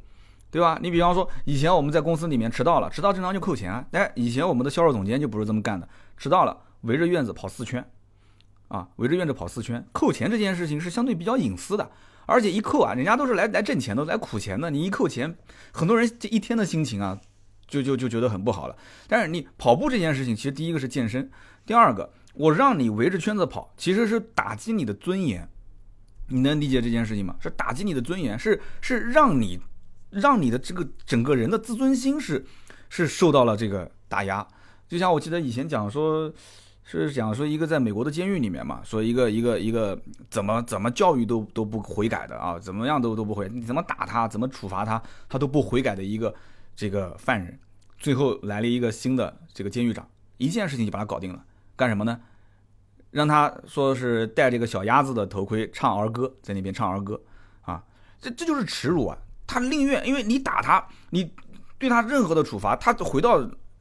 [0.52, 0.78] 对吧？
[0.82, 3.72] 你比方说，以前我们在公司里面迟到了，迟到正常就扣钱。
[3.72, 7.84] 啊哎，以前我们的销售总监就不是这么干的，迟到了围着院子跑四圈，
[8.68, 11.90] 啊，围着院子跑四圈，扣钱这件事情是相对比较隐私的，
[12.26, 15.36] 而且一扣啊，人家都是来来挣钱的，来苦钱的，你一扣钱，
[15.72, 17.20] 很多人这一天的心情啊，
[17.68, 18.76] 就就就觉得很不好了。
[19.08, 21.32] 但是你跑步这件事情，其实第一个是健身，
[21.66, 22.12] 第二个。
[22.36, 25.48] 我让你围着圈子跑，其实是打击你的尊严，
[26.28, 27.36] 你能理解这件事情吗？
[27.40, 29.60] 是打击你的尊严，是是让你，
[30.10, 32.46] 让你的这个整个人的自尊心是
[32.90, 34.46] 是受到了这个打压。
[34.88, 36.32] 就像我记得以前讲说，
[36.84, 46.34] 是讲说一个在美国的监狱里面嘛，说一个一个一个怎么怎么教育都都不悔改的啊，怎么样都都不悔，你怎么打他，怎么处罚他，他都不悔改的一个
[46.76, 47.58] 这个犯人，
[47.98, 51.44] 最后来了一个新的这个监狱长，一件事情就把他搞定了。
[51.76, 52.20] 干什么呢？
[53.12, 57.18] 让他说是戴这个小鸭子的头盔唱儿歌，在那边唱儿歌
[57.62, 57.82] 啊，
[58.20, 59.18] 这这就是耻辱啊！
[59.48, 61.34] 他宁愿因为你打他，你
[61.78, 63.40] 对他任何的处罚，他回到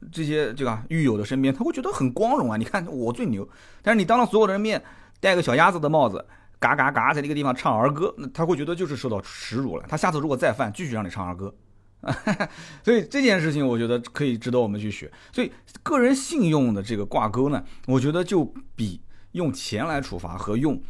[0.09, 2.55] 这些这个狱友的身边，他会觉得很光荣啊！
[2.55, 3.45] 你看我最牛，
[3.81, 4.81] 但是你当着所有的人面
[5.19, 6.25] 戴个小鸭子的帽子，
[6.59, 9.83] 嘎嘎嘎在那个地方唱儿歌，那他会觉得就是受到耻辱了。
[9.89, 11.53] 他下次如果再犯，继续让你唱儿歌。
[12.83, 15.11] 所以这件事情，我觉得可以值得我们去学。
[15.31, 20.81] 所以个人信用的这个挂钩呢，我觉得就比用钱来处罚和用，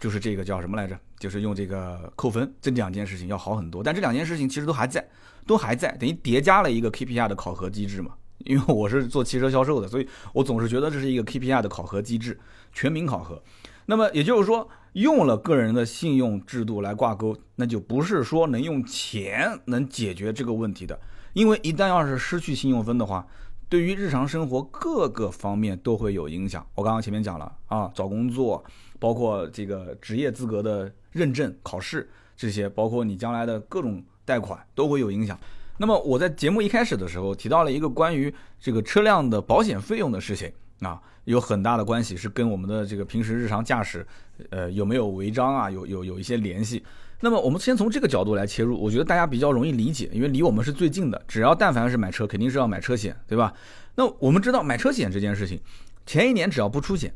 [0.00, 0.98] 就是这个叫什么来着？
[1.18, 3.84] 就是用这个扣分这两件事情要好很多。
[3.84, 5.08] 但这两件事情其实都还在，
[5.46, 8.12] 都还在，等于叠加了一个 KPI 的考核机制嘛。
[8.38, 12.36] 因为我是做汽车销售的，所以我总是觉得这是一个 KPI 的考核机制，
[12.72, 13.40] 全民考核。
[13.86, 14.68] 那么也就是说。
[14.92, 21.00] 用了个人的信用制度来挂钩，那就不是说能用钱能解决这个问题的。
[21.32, 23.26] 因为一旦要是失去信用分的话，
[23.70, 26.66] 对于日常生活各个方面都会有影响。
[26.74, 28.62] 我刚刚前面讲了啊，找工作，
[28.98, 35.40] 包括这个职业资格的认证考试这些，包括你将来的各种贷款都会有影响。
[35.78, 44.06] 那么我在节目一开始的时候提到了一个关于这个车辆的保险费用的事情啊，有很大的关系是跟我们的这个平时日常驾驶，
[44.50, 46.84] 呃有没有违章啊，有有有一些联系。
[47.20, 51.22] 那么我们先从这个角度来切入，我觉得大家比较容易理解，因为离我们是最近的。
[51.28, 53.54] 只要但凡是买车，肯定是要买车险，对吧？
[53.94, 55.60] 那我们知道买车险这件事情，
[56.04, 57.14] 前一年只要不出险，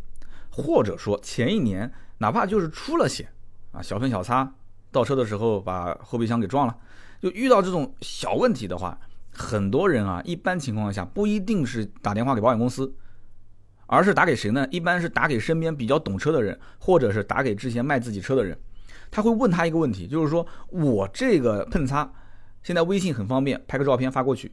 [0.50, 3.26] 或者说前一年哪怕就是出了险
[3.72, 4.48] 啊，小碰小擦，
[4.92, 6.76] 倒车的时候把后备箱给撞了，
[7.20, 8.96] 就遇到这种小问题的话，
[9.32, 12.94] 很多人啊，一般情况下不一定是打电话给保险公司，
[13.86, 14.66] 而是打给谁呢？
[14.70, 18.56] 一般是打给身边比较懂车的人，或者是打给之前卖自己车的人。
[19.10, 22.10] 他会问他一个问题，就是说我这个碰擦，
[22.62, 24.50] 现在微信很方便，拍个照片发过去，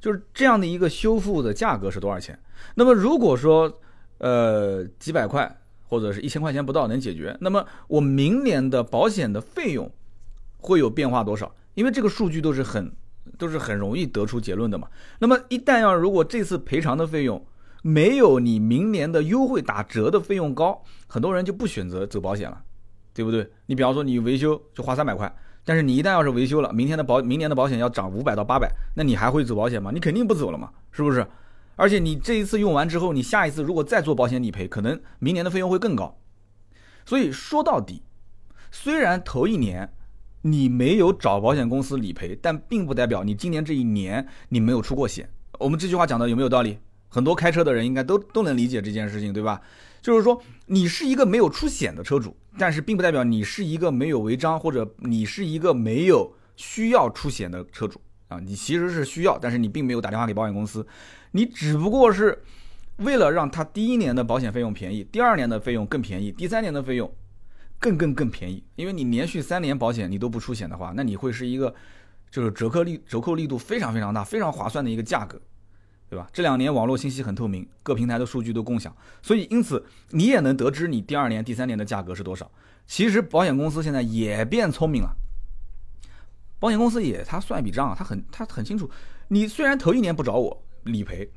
[0.00, 2.38] 就是这样的一个修复的价格是多少钱？
[2.76, 3.80] 那么如果说，
[4.18, 9.90] 呃，几百块或者是一千块钱不到能解决，那么我明年的保险的费用
[10.58, 11.52] 会有变化多少？
[11.74, 12.92] 因为这个数据都是很
[13.36, 14.88] 都是很容易得出结论的嘛。
[15.18, 17.44] 那么一旦要如果这次赔偿的费用
[17.82, 22.62] 没有你明年的优惠打折的费用高，很多人就不选择走保险了。
[23.14, 23.50] 对不对？
[23.66, 29.90] 你比方说你维修就花三百块，但是你一旦要是维修了，明天的保明年的保险要涨五百到八百，那你还会走保险吗？
[29.92, 31.26] 你肯定不走了嘛，是不是？
[31.74, 36.16] 而且你这一次用完之后，你下一次如果再做保险理赔，可能明年的费用会更高。
[37.04, 38.04] 所以说到底，
[38.70, 39.92] 虽然头一年
[40.42, 45.28] 你没有找保险公司理赔，但并不代表你今年这一年你没有出过险。
[45.58, 46.78] 我们这句话讲的有没有道理？
[47.08, 49.60] 很多开车的人应该都都能理解这件事情，对吧？
[50.00, 52.36] 就是说你是一个没有出险的车主。
[52.60, 58.40] 但是并不代表你是一个没有违章，或者你是一个没有需要出险的车主啊。
[58.40, 60.84] 你其实是需要，但是你并没有打电话给保险公司，
[61.30, 62.42] 你只不过是
[62.96, 67.08] 为了让他第一年的保险费用便宜，第二年的费用更便宜，第三年的费用
[67.78, 68.64] 更更更便宜。
[68.74, 71.72] 因为你连续三年保险你都不出险的话，那你会是一个
[72.28, 75.40] 就是折扣力折扣力度非常非常大、非常划算的一个价格。
[76.08, 76.26] 对吧？
[76.32, 82.50] 这两年网络信息很透明，各平台的数据都共享，所以因此你也能得知你第二年、第三年的价格是多少。
[82.86, 85.14] 其实保险公司现在也变聪明了，
[86.58, 88.90] 保险公司也他算一笔账啊，他很他很清楚。
[89.28, 91.30] 你虽然头一年不找我理赔，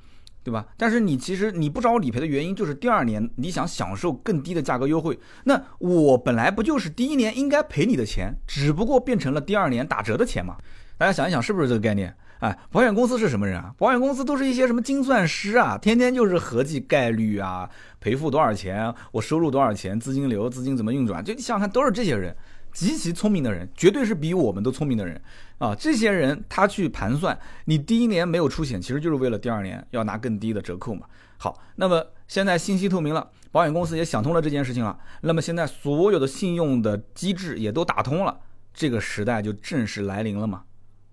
[0.44, 0.66] 对吧？
[0.78, 5.20] 但是你其实你不找我理赔的原因就是第二年你想享受更低的价格优惠。
[5.44, 10.56] 那我本来不就是第一年应该赔你的钱，只不过变成了第二年打折的钱嘛？
[10.98, 12.16] 大家想一想，是不是这个概念？
[12.42, 13.72] 哎，保险公司是什么人啊？
[13.78, 22.36] 保险公司都是一些什么精算师啊，天天就是合计概率啊，赔付多少钱，我收入多少钱，资金流、资金怎么运转，就你想想看，都是这些人，
[22.74, 25.22] 极其聪明的人，绝对是比我们都聪明的人
[25.60, 25.76] 啊！
[25.76, 31.06] 这些人他去盘算，你第一年没有出险，其实就是为了第二年要拿更低的折扣嘛。
[31.38, 38.40] 好，那么现在信息透明了，保险公司也想通了这件事情了，那么现在所有的信用的机制也都打通了，
[38.74, 40.64] 这个时代就正式来临了嘛。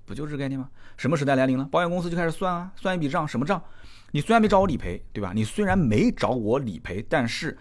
[0.08, 0.68] 不就是这个概念吗？
[0.96, 1.64] 什么时代来临了？
[1.70, 3.62] 保险公司就开始算啊，算一笔账，什么账？
[4.10, 5.32] 你虽然没找我理赔，对吧？
[5.34, 7.58] 你虽然没找我理赔，但是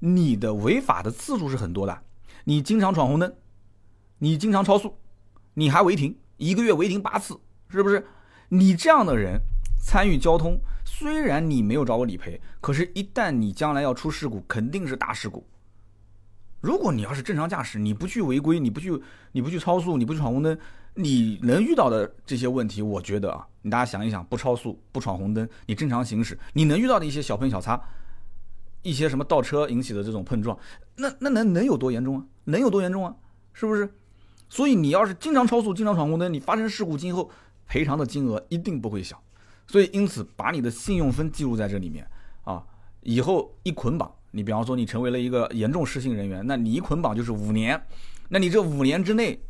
[0.00, 2.02] 你的违法的次数是很多的。
[2.44, 3.34] 你经常闯红灯，
[4.18, 4.98] 你经常超速，
[5.54, 7.40] 你还违停，一个月违停八次，
[7.70, 8.06] 是不是？
[8.50, 9.40] 你这样的人
[9.78, 15.46] 参与交通，虽然你没有找我理赔，可是，一旦你将来要出事故，肯定是大事故。
[16.60, 19.00] 如果你要是正常驾驶，你不去违规，你不去，
[19.32, 20.58] 你不去超速，你不去闯红灯。
[21.02, 27.80] 你能遇到的这些问题，我觉得啊，你大家想一想，不超速，不闯红灯，你正常行驶，你能遇到的一些小碰小擦，
[28.82, 30.56] 一些什么倒车引起的这种碰撞，
[30.96, 32.24] 那那能能有多严重啊？
[32.44, 33.14] 能有多严重啊？
[33.52, 33.88] 是不是？
[34.48, 37.30] 所以你要是经常超速，经常闯红灯，你发生事故，今后
[37.66, 39.20] 赔偿的金额一定不会小。
[39.66, 42.06] 所以因此，把你的信用分记录在这里面
[42.44, 42.62] 啊，
[43.02, 47.80] 以后一捆绑，你比方说你成为了一个严重失信人员，那你一捆绑就是五年，
[48.28, 49.40] 那你这五年之内。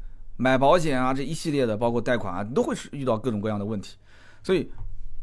[0.40, 3.96] 买保险啊，这一系列的，包括贷款啊，都会是遇到各种各样的问题。
[4.42, 4.72] 所以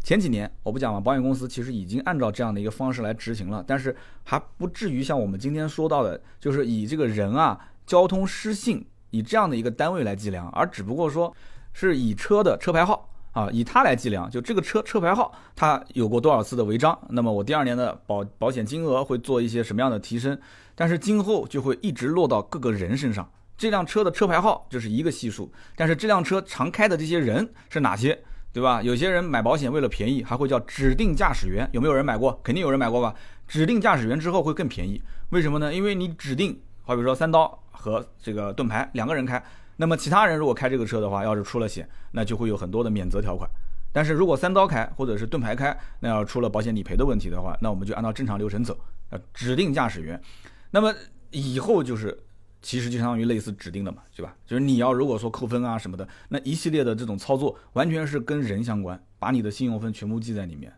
[0.04, 11.36] 前几年我不讲嘛，保险公司其实已经按照这样的一个方式来执行了，但是还不至于像我们今天说到的，就是以这个人啊交通失信以这样的一个单位来计量，而只不过说
[11.74, 20.40] 是以车的车牌号啊，以它来计量，就这个车车牌号它有过多少次的违章，那么我第二年的保保险金额会做一些什么样的提升，
[20.76, 23.28] 但是今后就会一直落到各个人身上。
[23.58, 28.17] 这辆车的车牌号就是一个系数，但是这辆车常开的这些人是哪些，
[28.54, 28.82] 对吧？
[28.84, 32.39] 有些人买保险为了便宜，还会叫指定驾驶员，有没有人买过？
[32.43, 33.15] 肯定有人买过吧？
[33.48, 35.74] 指定驾驶员之后会更便宜，为什么呢？
[35.74, 39.43] 因为你指定，好比说三刀和这个盾牌两个人开，
[39.78, 43.50] 那么其他人如果开这个车的话，要是出了险，那就会有很多的免责条款。
[43.91, 48.78] 但是如果三刀开或者是盾牌开，那要出了保险理赔的问题的话，那我们就按照正常流程走，
[49.10, 50.22] 呃，指定驾驶员，
[50.70, 50.93] 那么
[51.32, 52.15] 以后就是。
[52.62, 54.36] 其实就相当于类似指定的嘛，对吧？
[54.46, 60.74] 就是你要如果说扣分啊什么的，那一系列的这种操作完全是跟人相关，把你的信用分全部记在里面。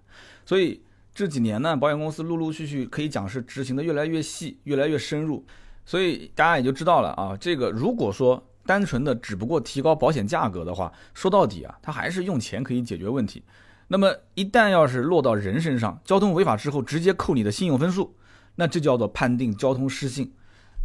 [0.46, 0.82] 所以
[1.14, 5.46] 这几年呢，保险公司陆陆续续可以讲是执行的越来越细，越来越深入。
[5.86, 13.44] 所以大家也就知道了啊，这个如果说单纯的只不过提高保险价格的话，说到底啊，它还是用钱可以解决问题。
[13.88, 18.16] 那么一旦要是落到人身上，交通违法之后直接扣你的信用分数，
[18.56, 20.32] 那这叫做判定交通失信。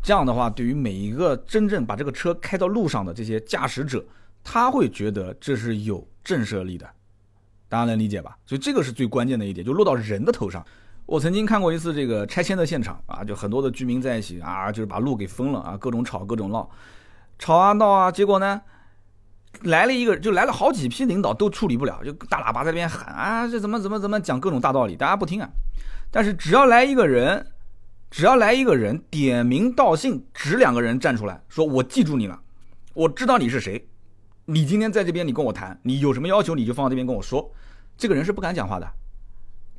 [0.05, 4.05] 这样的话，对于每一个真正把这个车开到路上的这些驾驶者，
[4.45, 6.87] 他会觉得这是有震慑力的，
[7.71, 8.37] 大家能理解吧？
[8.45, 10.63] 所以这个是最关键的一点，就落到人的头上。
[11.07, 16.69] 我曾经看过一次这个拆迁的现场啊，就很多的居民在一起啊，就是把路给封了啊，各种吵各种闹，
[17.39, 18.61] 吵啊闹啊，结果呢，
[19.63, 25.49] 来了一个就来了好几批领导都处理不了，就大喇叭在那边喊啊，这怎么怎么怎么讲各种大道理，大家不听啊。
[26.11, 27.54] 但是只要来一个人，
[28.15, 32.41] 只要来一个人点名道姓，指两个人站出来说：“我记住你了，
[32.93, 33.89] 我知道你是谁，
[34.45, 37.51] 你今天在这边你跟我谈，你有什么要求你就放到这边跟我说。”
[37.99, 38.89] 这个人是不敢讲话的。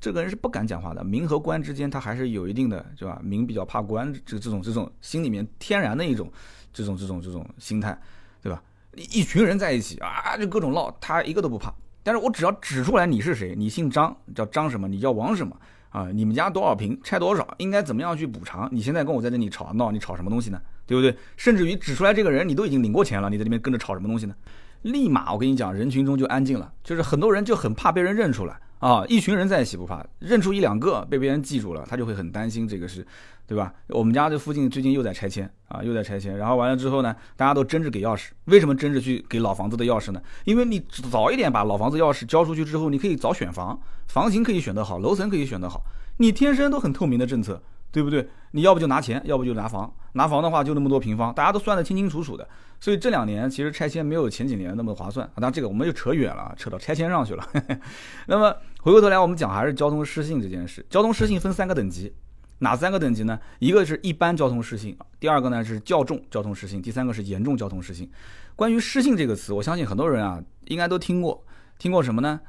[0.01, 3.21] 这个人是不敢讲话的，民和官之间他还是有一定的，是吧？
[3.23, 6.29] 民比较怕官，这这种这种心里面天然的一种
[6.73, 7.97] 这种这种这种心态，
[8.41, 8.61] 对吧？
[8.95, 11.73] 一群人在一起啊，就各种闹，他一个都不怕。
[12.03, 15.57] 但是我只要指出来你是谁，你姓张，叫张什么，你叫王什么
[15.95, 16.09] 啊？
[16.13, 18.67] 你们家多少平，拆多少，应该怎么样去补偿？
[18.69, 20.59] 你现在跟我在这里吵闹，你吵什么东西呢？
[20.85, 21.15] 对不对？
[21.37, 24.35] 甚至于指出来这个人，你都已经领过钱了，你在那边跟着吵什么东西呢？
[24.81, 28.59] 立马我跟你讲，人群中就安静了，就是很多人就很怕被人认出来。
[28.85, 33.03] 啊，一群人在一起不怕，认出一两个被别人记住了，他就会很担心这个事，
[33.47, 33.73] 对吧？
[33.87, 38.27] 我们家这附近最近又在拆迁啊，又在拆迁，然后完了之后呢，大家都争着给钥匙。
[38.43, 40.21] 为什么争着去给老房子的钥匙呢？
[40.43, 40.79] 因为你
[41.11, 45.81] 早一点把老房子钥匙交出去之后，你可以早选房，房型可以选得好，楼层可以选得好，
[46.17, 47.59] 你天生都很透明的政策。
[47.95, 48.27] 对不对？
[48.51, 49.89] 你要不就拿钱，要不就拿房。
[50.11, 52.45] 拿房的话就那么多平方，大家都算得清清楚楚的。
[52.77, 55.25] 所以这两年其实拆迁没有前几年那么划算。
[55.33, 57.49] 当然这个我们又扯远了，扯到拆迁上去了。
[58.27, 60.85] 那么回过头来，我们讲还是交通失信这件事。
[60.89, 62.13] 交通失信分三个等级，
[62.59, 63.39] 哪三个等级呢？
[63.59, 68.11] 一个是一般交通失信，第二个呢是较重交通失信，第三个是严重交通失信。
[68.57, 71.41] 关于失信这个词，我相信很多人啊应该都听过，
[71.79, 72.41] 听过什么呢？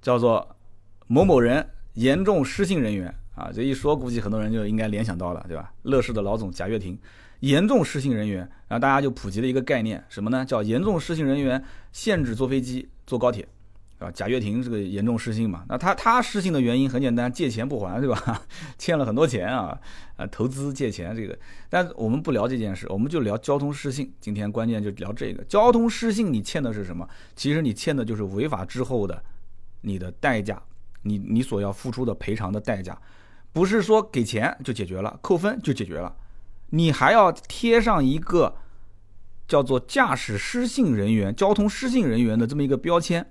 [0.00, 0.56] 叫做
[1.06, 3.14] 某某人严重失信人员。
[3.36, 5.72] 啊，这一说，估计很多人就应该联想到了，对吧？
[5.82, 6.98] 乐视的老总贾跃亭，
[7.40, 10.42] 严重失信人员，然后大家就普及了一个概念，什么呢？
[10.42, 13.46] 叫严重失信人员限制坐飞机、坐高铁，
[13.98, 18.42] 啊，贾跃亭这个严重失信嘛，那他他失信的原因很简单，借钱不还，对吧？
[18.78, 19.78] 欠了很多钱啊，
[20.16, 24.10] 啊，投资借钱这个，但我们不聊这件事，我们就聊交通失信。
[24.18, 27.06] 今天关键就聊这个，交通失信，你欠的是什么？
[27.34, 29.22] 其实你欠的就是违法之后的
[29.82, 30.62] 你的代价，
[31.02, 32.98] 你你所要付出的赔偿的代价。
[33.56, 36.14] 不是说给钱就解决了，扣分就解决了，
[36.68, 38.54] 你还要贴上一个
[39.48, 43.26] 叫做驾驶失信人员、交通失信人员的这么一个标签。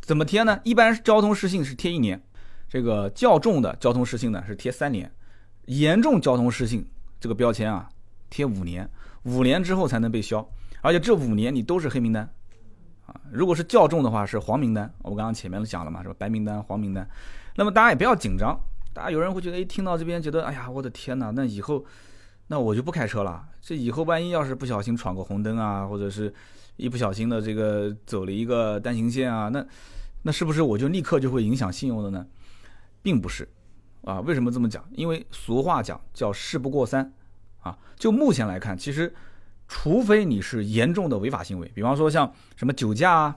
[0.00, 0.60] 怎么贴呢？
[0.62, 2.22] 一般交通失信是贴一年，
[2.68, 5.12] 这个较重的交通失信呢是贴三年，
[5.64, 7.88] 严重交通失信这个标签啊
[8.30, 8.88] 贴五年，
[9.24, 10.48] 五年之后才能被销，
[10.82, 12.22] 而且这五年你都是黑名单
[13.06, 13.20] 啊。
[13.32, 16.14] 如果是较重的话是黄名单，我刚刚前面都讲了嘛，是吧？
[16.16, 17.04] 白名单、黄名单。
[17.56, 18.56] 那么大家也不要紧张。
[18.98, 21.84] 大家有人会觉得，哎，听到这边觉得，哎呀，我的天哪，那以后，
[22.48, 23.48] 那我就不开车了。
[23.60, 26.34] 这以后万一要是不小心闯个红灯啊，或者是
[26.74, 29.64] 一不小心的这个走了一个单行线啊，那
[30.22, 32.26] 那是不是我就立刻就会影响信用的呢？
[33.00, 33.48] 并不是，
[34.02, 34.84] 啊，为什么这么讲？
[34.90, 37.12] 因为俗话讲叫事不过三，
[37.60, 39.14] 啊，就目前来看，其实
[39.68, 43.36] 除非你是严重的违法行为，比方说像什么酒驾啊、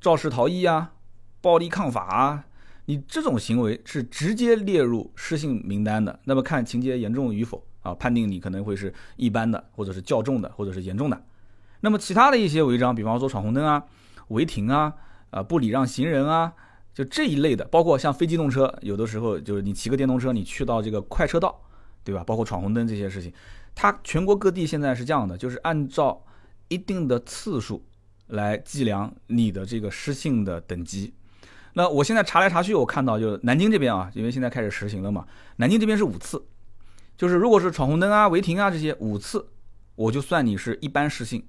[0.00, 0.94] 肇事逃逸啊、
[1.40, 2.44] 暴力抗法啊。
[2.86, 11.24] 你这种行为是直接列入失信名单的，那么看情节严重与否啊，判定你可能会是一般的，或者是较重的，或者是严重的。
[11.80, 13.84] 那么其他的一些违章，比方说闯红灯啊、
[14.28, 14.92] 违停啊、
[15.30, 16.52] 啊不礼让行人啊，
[16.92, 21.62] 就这一类的，包括像非机动车，有的时候就是你骑个电动车，你去到这个快车道，
[22.02, 22.22] 对吧？
[22.24, 23.32] 包括闯红灯这些事情，
[23.74, 26.24] 它全国各地现在是这样的，就是按照
[26.68, 27.84] 一定的次数
[28.28, 31.14] 来计量你的这个失信的等级。
[31.74, 36.44] 那我现在查来查去，我看到就南京这边啊，因为现在开始实行了嘛，南京这边是五次，
[37.16, 39.46] 就是如果是闯红灯啊、违停啊这些五次，
[39.96, 41.46] 我就算你是一般失信。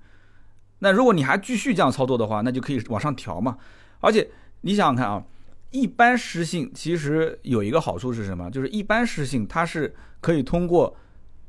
[0.80, 3.57] 那如果你还继续这样操作的话，那就可以往上调嘛。
[4.01, 4.30] 而且
[4.61, 5.23] 你想想看啊，
[5.69, 8.49] 一般失信其实有一个好处是什么？
[8.49, 10.95] 就是一般失信它是可以通过，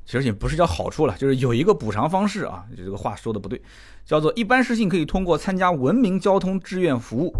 [0.04, 2.66] 其实也不是叫好处了，就是有一个补偿方式啊。
[2.76, 3.60] 这个话说的不对，
[4.04, 7.32] 叫做一般失信可以通过参加文明交通志愿服务。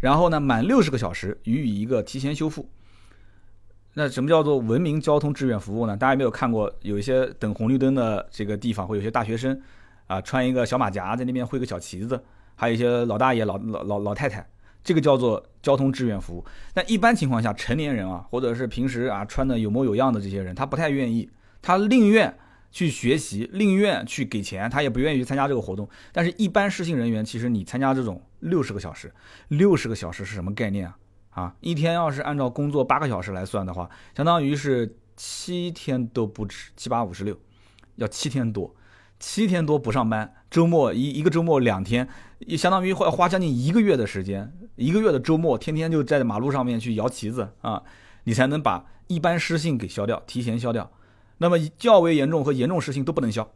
[0.00, 2.68] 然后呢，满六十个小时予以一个提前修复。
[3.94, 5.96] 那什么叫做文明交通志愿服务呢？
[5.96, 9.60] 大家有没有看过有一些等红绿灯的这个地方，会有些大学生
[10.06, 12.22] 啊，穿一个小马甲在那边挥个小旗子，
[12.54, 14.48] 还有一些老大爷、老老老老太太，
[14.84, 16.44] 这个叫做交通志愿服务。
[16.72, 21.28] 但一般情况下，成年人啊，或者是平时啊穿的有模有样的这些人，他不太愿意，
[21.60, 22.32] 他宁愿
[22.70, 25.88] 去学习，宁愿去给钱，他也不愿意去参加这个活动。
[26.12, 29.12] 但是，一般失信人员，其实你参加这种六十个小时，
[29.48, 30.98] 六十个小时是什么概念啊？
[31.30, 37.38] 啊，一天要是按照工作八个小时来算的话，相当于是七天都不止，七八五十六，
[37.96, 38.74] 要七天多，
[39.20, 42.08] 七天多不上班，周末一一个周末两天，
[42.40, 47.82] 也相当于花花将近一个月的时间，一个月的周末天天就在马路上面去摇旗子啊，
[48.24, 50.90] 你才能把一般失信给消掉，提前消掉。
[51.38, 53.52] 那么较为严重和严重失信都不能消，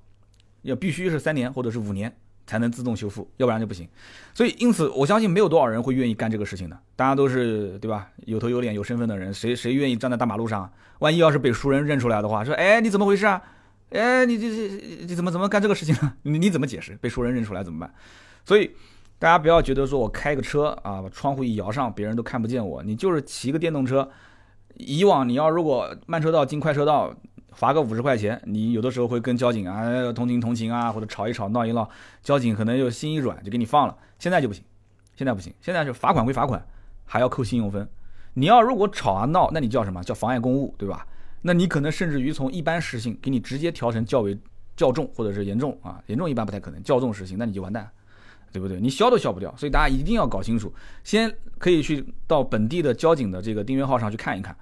[0.63, 2.17] 要必须是三年或者是五年。
[2.47, 3.89] 才能自动修复，要不然就不行。
[4.35, 6.79] 所以，因此我相信没有多少人会愿意干这个事情的。
[6.97, 8.09] 大家都是对吧？
[8.27, 10.71] 有头有脸、有身份的人，谁谁愿意站在大马路上？
[10.99, 13.43] 万一要是被熟人认出来的话，说：“哎，你怎么回事啊？
[13.91, 16.13] 哎，你这这你怎么怎么干这个事情呢？
[16.23, 16.97] 你你怎么解释？
[16.97, 17.93] 被熟人认出来怎么办？”
[18.45, 18.71] 所以，
[19.19, 22.83] 大家不要觉得说我开个车啊，把窗户一摇上，别人都看不见我。
[22.83, 24.09] 你就是骑个电动车，
[24.75, 27.15] 以往你要如果慢车道进快车道。
[27.55, 31.89] 罚个五十块钱，你有的时候会跟交警啊同情同情啊，或者吵一吵闹一闹，
[32.23, 33.97] 交警可能又心一软就给你放了。
[34.19, 34.63] 现在就不行，
[35.17, 36.65] 现在不行，现在是罚款归罚款，
[37.05, 37.89] 还要扣信用分。
[38.35, 41.07] 你要如果吵啊闹，那你叫什么叫妨碍公务，对吧？
[41.43, 44.37] 那你可能甚至于从一般失信给你直接调成较为
[44.77, 47.89] 较重或者是严重啊，严重一般不太可能，较重失信那你就完蛋，
[48.51, 48.81] 对不对？
[48.81, 50.73] 你消都消不掉，所以大家一定要搞清楚，
[51.05, 54.57] 先可以去到本地的交警的这个订阅号上去看一看。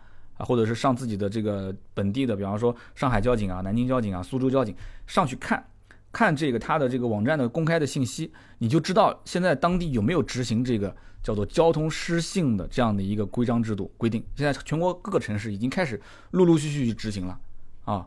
[0.45, 4.74] 或者是上自己的这个本地的，比方说上海交警啊、南京交警啊、苏州交警
[5.07, 5.64] 上去看，
[6.11, 14.24] 看这个他的这个网站的公开的信息，你就知道现在当地有没有执行这个叫做交通失信的这样的一个规章制度规定。
[14.34, 16.01] 现在全国各个城市已经开始
[16.32, 17.38] 陆陆续续去执行了
[17.84, 18.07] 啊。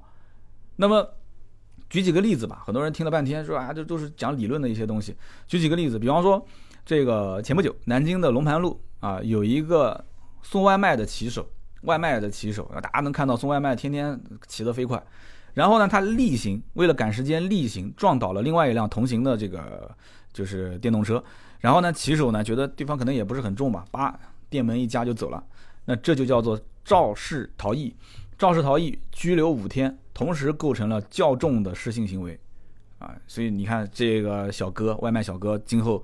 [0.76, 1.08] 那么
[1.90, 5.16] 举几个例子吧，很多人听了半天说啊，这都是讲理论的一些东西。
[5.48, 6.46] 举几个例子，比方说
[6.86, 10.06] 这个前不久南京的龙盘路啊，有一个
[10.42, 11.48] 送外卖的骑手。
[11.86, 15.02] 外卖的骑手，大家能看到送外卖天天骑得飞快，
[15.54, 19.90] 然后呢，他逆行，为了赶时间逆行，撞倒了另外一辆同行的这个
[20.34, 21.24] 就是电动车，
[21.60, 24.20] 然后呢，骑手呢觉得对方可能也不是很重吧，叭，
[24.50, 25.44] 电门一夹就走了，
[25.86, 27.96] 那这就叫做肇事逃逸，
[28.38, 32.40] 肇事逃逸拘留五天，同时构成了较重的失信行为，
[33.00, 36.04] 啊，所以你看这个小哥，外卖小哥今后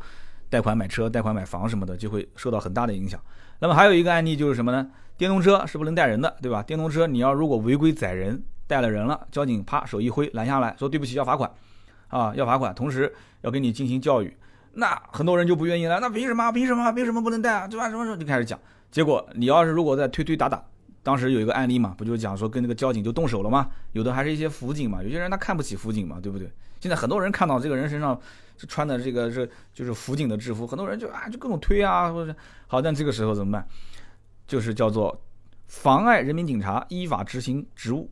[0.50, 3.22] 贷款买车、贷款买房什么的就会受到很大的影响。
[3.60, 4.90] 那么还有一个案例就是什么呢？
[5.18, 6.64] 电动车是不能带人的，对吧？
[6.64, 11.52] 电动车你要如果违规载人带了人了，交警啪手一挥拦下来说对不起要罚款，
[12.08, 14.36] 啊要罚款，同时要给你进行教育，
[14.74, 16.52] 那很多人就不愿意了，那凭什么？
[16.52, 16.92] 凭什么？
[16.92, 17.68] 凭什么不能带啊？
[17.68, 17.90] 对吧？
[17.90, 18.60] 什么时候就开始讲？
[18.90, 20.64] 结果你要是如果再推推打打，
[21.04, 23.70] 当时有一个案例嘛，不就讲说跟那个交警就动手了吗？
[23.92, 26.52] 有的还是一些辅警嘛，有些人他看不起辅警嘛，对不对？
[26.80, 28.20] 现在很多人看到这个人身上
[28.58, 32.36] 是穿的这个是就是辅警的制服，很多人就啊就各种推啊，或者
[32.68, 33.68] 好，但这个时候怎么办？
[34.52, 35.18] 就是叫做
[35.68, 38.12] 妨碍人民警察依法执行职务，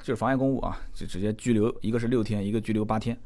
[0.00, 3.16] 就是妨碍公务啊，就直接拘留，一个是六天，一个拘留八天。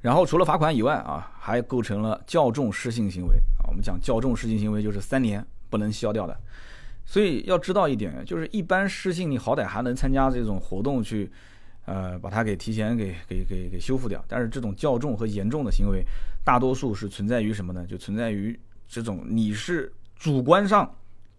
[0.00, 3.68] 然后除了罚款以外啊，还构成了较重失信行为啊。
[3.68, 6.34] 我们讲较重失信行为就是三年不能消掉的。
[7.04, 11.30] 所以要知道一点，就是一般失信你好歹还能参加这种活动去，
[11.84, 14.24] 呃，把它给提前给给给给修复掉。
[14.26, 16.02] 但是这种较重和严重的行为，
[16.42, 17.84] 大多数是存在于什么呢？
[17.86, 18.58] 就存在于
[18.88, 20.90] 这种你是主观上。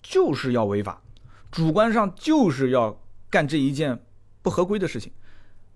[0.01, 1.01] 就是要违法，
[1.51, 3.99] 主观上就是要干这一件
[4.41, 5.11] 不合规的事情，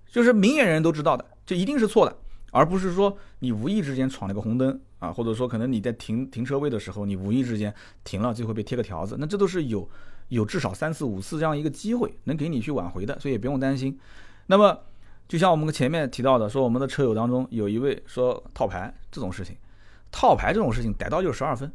[0.07, 2.17] 就是明眼人都知道的，这一定是错的，
[2.51, 7.73] 而不是说你无意之间闯了个红灯啊，或者说可能你在停停车位的时候，你无意之间
[8.03, 9.87] 停了，就会被贴个条子，那这都是有
[10.29, 13.99] 有至少三次五次这样一个机会能给你去挽回的，所以也不用担心。
[14.47, 14.79] 那么
[15.27, 19.55] 就像我们前面提到的，说我们的车友当中有一位说套牌这种事情，
[20.11, 21.71] 套牌这种事情逮到就是十二分。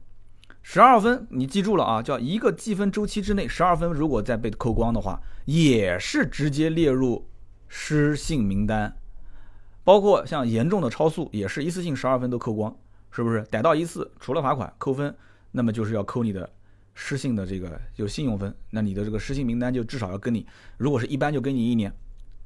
[0.63, 2.03] 十二分，你记住了啊！
[2.03, 7.27] 叫一个计分周期之内，十二分如果再被扣光的话，也是直接列入
[7.67, 8.95] 失信名单。
[9.83, 12.77] 包括像严重的超速，也是一次性十二分都扣光，
[13.11, 13.43] 是不是？
[13.51, 15.13] 逮到一次，除了罚款扣分，
[15.51, 16.49] 那么就是要扣你的
[16.95, 18.55] 失信的这个有信用分。
[18.71, 20.47] 那你的这个失信名单就至少要跟你，
[20.77, 21.93] 如果是一般就跟你一年，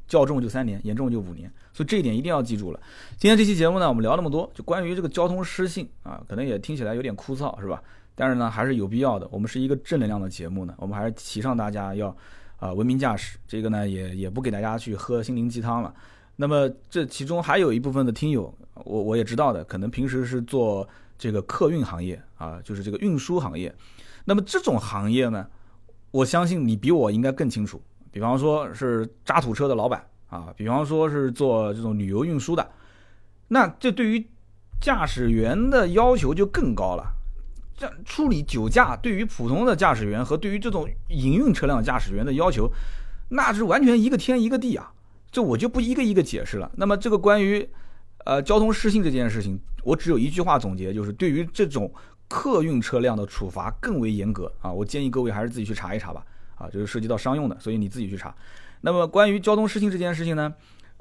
[0.07, 1.53] 较重就三年，严重就五年。
[1.73, 2.81] 所以这一点一定要记住了。
[3.19, 7.83] 今天这期节目呢，我们聊那么多，就关于这个交通失信啊，可能也听起来有点枯燥，是吧？
[8.15, 9.29] 但是呢，还是有必要的。
[9.31, 12.17] 我们是一个正能量的节目呢，我们还是提倡大家要，
[12.59, 13.39] 啊，文明驾驶。
[13.47, 15.93] 这个呢，也也不给大家去喝心灵鸡汤了。
[16.37, 18.53] 那么这其中还有一部分的听友，
[18.85, 23.75] 我我也知道的，可能平时是做这个客运行业啊，就是这个运输行业。
[24.25, 25.47] 那么这种行业呢，
[26.11, 27.83] 我相信你比我应该更清楚。
[28.11, 32.69] 比方说是渣土车的老板啊，比方说是做这种旅游运输的，
[33.49, 34.25] 那这对于
[34.81, 37.13] 驾驶员的要求就更高了。
[37.77, 42.71] 这处理酒驾，对于普通的驾驶员和对于这种营运车辆驾驶员的要求，
[43.31, 44.93] 那是完全一个天一个地啊！
[45.31, 46.71] 这我就不一个一个解释了。
[46.77, 47.69] 那么这个关于
[48.25, 51.93] 呃交通失信这件事情，我只有一句话总结，就是对于这种
[52.29, 54.73] 客运车辆的处罚更为严格啊！
[54.73, 56.25] 我建议各位还是自己去查一查吧。
[56.57, 58.33] 啊，就是涉及到商用的，所以你自己去查。
[58.83, 60.55] 那么关于交通失信这件事情呢？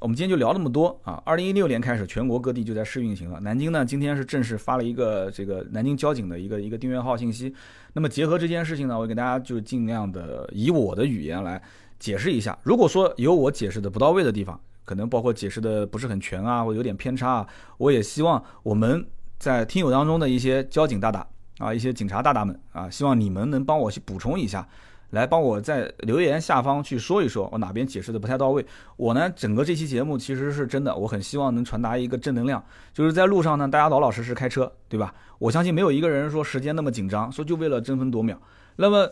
[0.03, 1.23] 我们今天就聊那么多啊！
[1.25, 3.39] 二零一六年开始，全国各地就在试运行了。
[3.39, 7.55] 南京呢，今天是正式发了一个这个南京交警的一个一个订阅号信息。
[7.93, 11.61] 那么结合这件事情呢，我给大家就尽量的以我的语言来
[11.99, 12.57] 解释一下。
[12.63, 17.47] 如果说有我解释的不到位的地方，可能包括解释的不是很全啊，或者有点偏差啊，
[17.77, 19.05] 我也希望我们
[19.39, 21.25] 在听友当中的一些交警大大
[21.59, 24.67] 啊，一些警察大大们啊，希望你们能帮我去补充一下。
[25.11, 28.65] 来帮我在留言下方去说一说，我哪边解释的不太到位。
[28.97, 35.13] 我呢，整个这期节目其实是真的，我很希望能传达一个正能量，就是在路上呢，大家老老实实开车，对吧？
[35.37, 38.39] 我相信没有一个人说时间那么紧张，说就为了争分夺秒。
[38.77, 39.07] 那么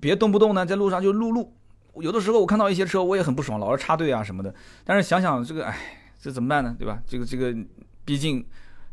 [0.00, 1.52] 别动不动呢在路上就路路，
[1.96, 4.52] 有的时候我看到一些车，我也很不爽，老是插队啊什么的。
[4.84, 5.76] 但是想想这个，哎，
[6.20, 6.74] 这怎么办呢？
[6.78, 6.98] 对吧？
[7.06, 7.54] 这个这个，
[8.04, 8.44] 毕竟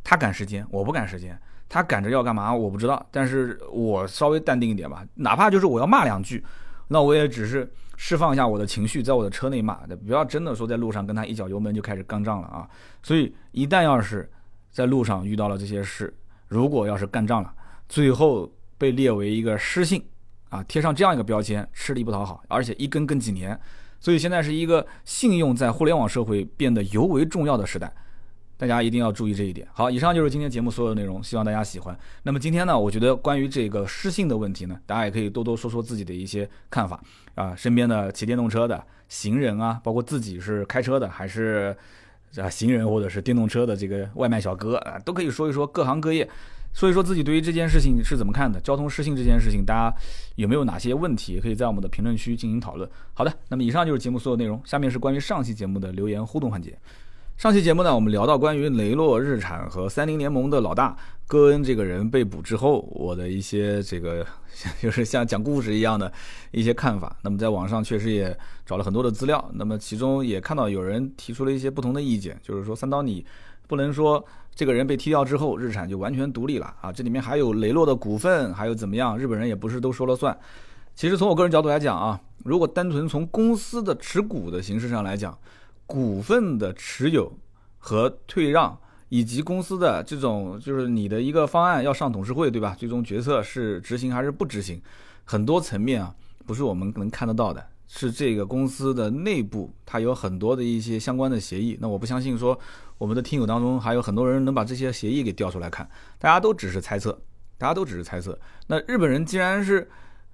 [0.04, 1.40] 他赶时间，我不赶时间。
[1.74, 2.54] 他赶着要干嘛？
[2.54, 6.44] 我不知道，但是我稍微淡定一点吧，哪怕就是我要骂两句，
[6.90, 12.68] 那我也只是释放一下我的情绪，在我的车内骂，不要真的说在路上跟他一脚油门就开始干仗了啊！
[13.02, 14.30] 所以一旦要是
[14.70, 16.14] 在路上遇到了这些事，
[16.50, 17.54] 如果要是干仗了，
[17.88, 20.06] 最后被列为一个失信
[20.50, 23.58] 啊，贴上这样一个标签，吃力不讨好，而且一跟跟几年，
[24.02, 27.90] 所以现在是一个信用在互联网社会变得尤为重要的时代。
[28.62, 29.68] 大家一定要注意这一点。
[29.74, 31.98] 好，以上就是今天节目所有的内容，希望大家喜欢。
[32.22, 37.02] 那么今天呢，我觉得关于这个失信的问题呢，大家也可以多多说说自己的一些看法
[37.34, 37.56] 啊。
[37.56, 41.76] 身边的骑电动车的行人啊，包括自己是开车的还是
[42.38, 46.30] 啊行人或者是电动车的这个外卖小哥啊，都可以说一说各行各业，
[46.72, 48.60] 说一说自己对于这件事情是怎么看的。
[48.62, 49.92] 交通失信这件事情，大家
[50.36, 52.88] 有没有哪些问题，可以在我们的评论区进行讨论。
[53.16, 56.78] 好的，那么以上就是节目所有内容，下面是关于上期节目的留言互动环节。
[57.42, 64.24] 上期节目呢，我们聊到关于雷诺、日产和三菱联盟的老大戈恩这个人被捕之后，我的一些这个
[64.80, 66.14] 就是像讲故事一样的
[66.52, 67.18] 一些看法。
[67.24, 73.26] 那么在网上确实也找了很多的资料，那么其中也看到有人提出了一些不同的意见，就是说三刀你
[73.68, 74.24] 不能说
[74.54, 80.38] 这个人被踢掉之后，日产就完全独立了啊，这里面还有雷诺的股份，还有怎么样，日本人也不是都说了算。
[80.94, 85.36] 其实从我个人角度来讲啊，如果单纯从公司的持股的形式上来讲，
[85.92, 87.30] 股份的持有
[87.78, 88.80] 和退让，
[89.10, 92.74] 以及公司的这种，就是你的一个方案要上董事会，对吧？
[92.80, 94.82] 最终决策是执行还是不执行，
[95.26, 96.16] 很多层面啊，
[96.46, 101.78] 不是我们能看得到的，是这个公司的内部，它有很多的一些相关的协议。
[101.82, 102.58] 那我不相信说，
[102.98, 105.86] 我们的听友当中还有很多人能把这些协议给调出来看，
[106.18, 107.22] 大家都只是猜测，
[107.58, 108.40] 大家都只是猜测。
[108.68, 109.90] 那日本人既然是。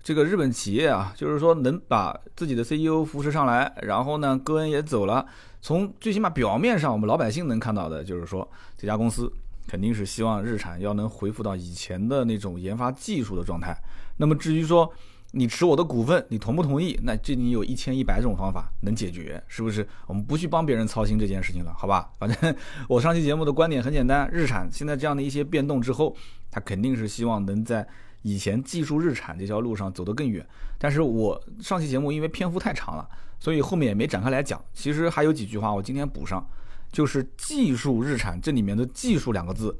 [0.08, 5.26] 这个日本企业啊，就是说能把自己的 CEO 扶持上来，然后呢，戈恩也走了。
[5.60, 9.30] 从最起码表面上，我们老百姓能看到的，就是说这家公司
[9.68, 13.78] 肯定是希望日产要能恢复到以前的那种研发技术的状态。
[14.16, 14.89] 那么至于说
[15.32, 16.97] 你持我的股份，你同不同意？
[17.03, 19.86] 那这里有一千一百种方法能解决，是不是？
[20.05, 22.10] 我们不去帮别人操心这件事情了，好吧？
[22.18, 22.55] 反正
[22.88, 26.16] 我上期节目的观点很简单，日产现在这样的一些变动之后，
[26.49, 27.86] 它肯定是希望能在。
[28.28, 30.45] 以前技术日产这条路上走得更远，
[30.78, 33.07] 但是我上期节目因为篇幅太长了，
[33.39, 34.61] 所以后面也没展开来讲。
[34.73, 36.45] 其实还有几句话我今天补上，
[36.91, 39.73] 就是技术日产这里面的技术两个字，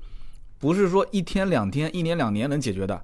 [0.60, 3.04] 不是说一天两天、一年两年能解决的。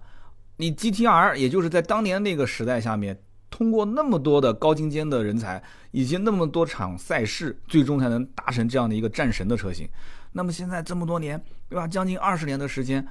[0.56, 9.90] 你 GTR 也就是在当年那个时代下面，通过那么多的高精尖的人才，以及那么多场赛事，最终才能达成这样的一个战神的车型。
[10.32, 11.86] 那么现在这么多年，对吧？
[11.86, 13.06] 将近二十年的时间。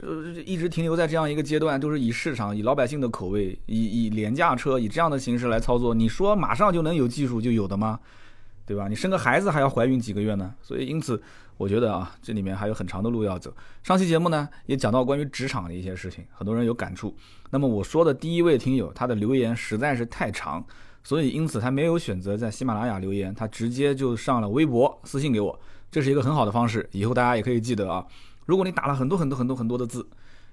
[0.00, 5.94] 就一直停留在这样一个阶段，都是以市场、以老百姓的口味、以以廉价车、以这样的形式来操作。
[5.94, 8.00] 你说马上就能有技术就有的吗？
[8.66, 8.86] 对吧？
[8.86, 10.54] 你生个孩子还要怀孕几个月呢？
[10.62, 11.20] 所以因此，
[11.56, 13.52] 我觉得啊，这里面还有很长的路要走。
[13.82, 17.12] 上期节目呢也讲到关于职场的一些事情，很多人有感触。
[17.50, 20.64] 那么我说的第一位听友，他的留言实在是太长，
[21.02, 25.58] 所以因此他没有选择在喜马拉雅留言，他直接就上了微博私信给我，
[25.90, 26.88] 这是一个很好的方式。
[26.92, 28.06] 以后大家也可以记得啊。
[28.50, 30.04] 如果你打了很多很多很多很多的字，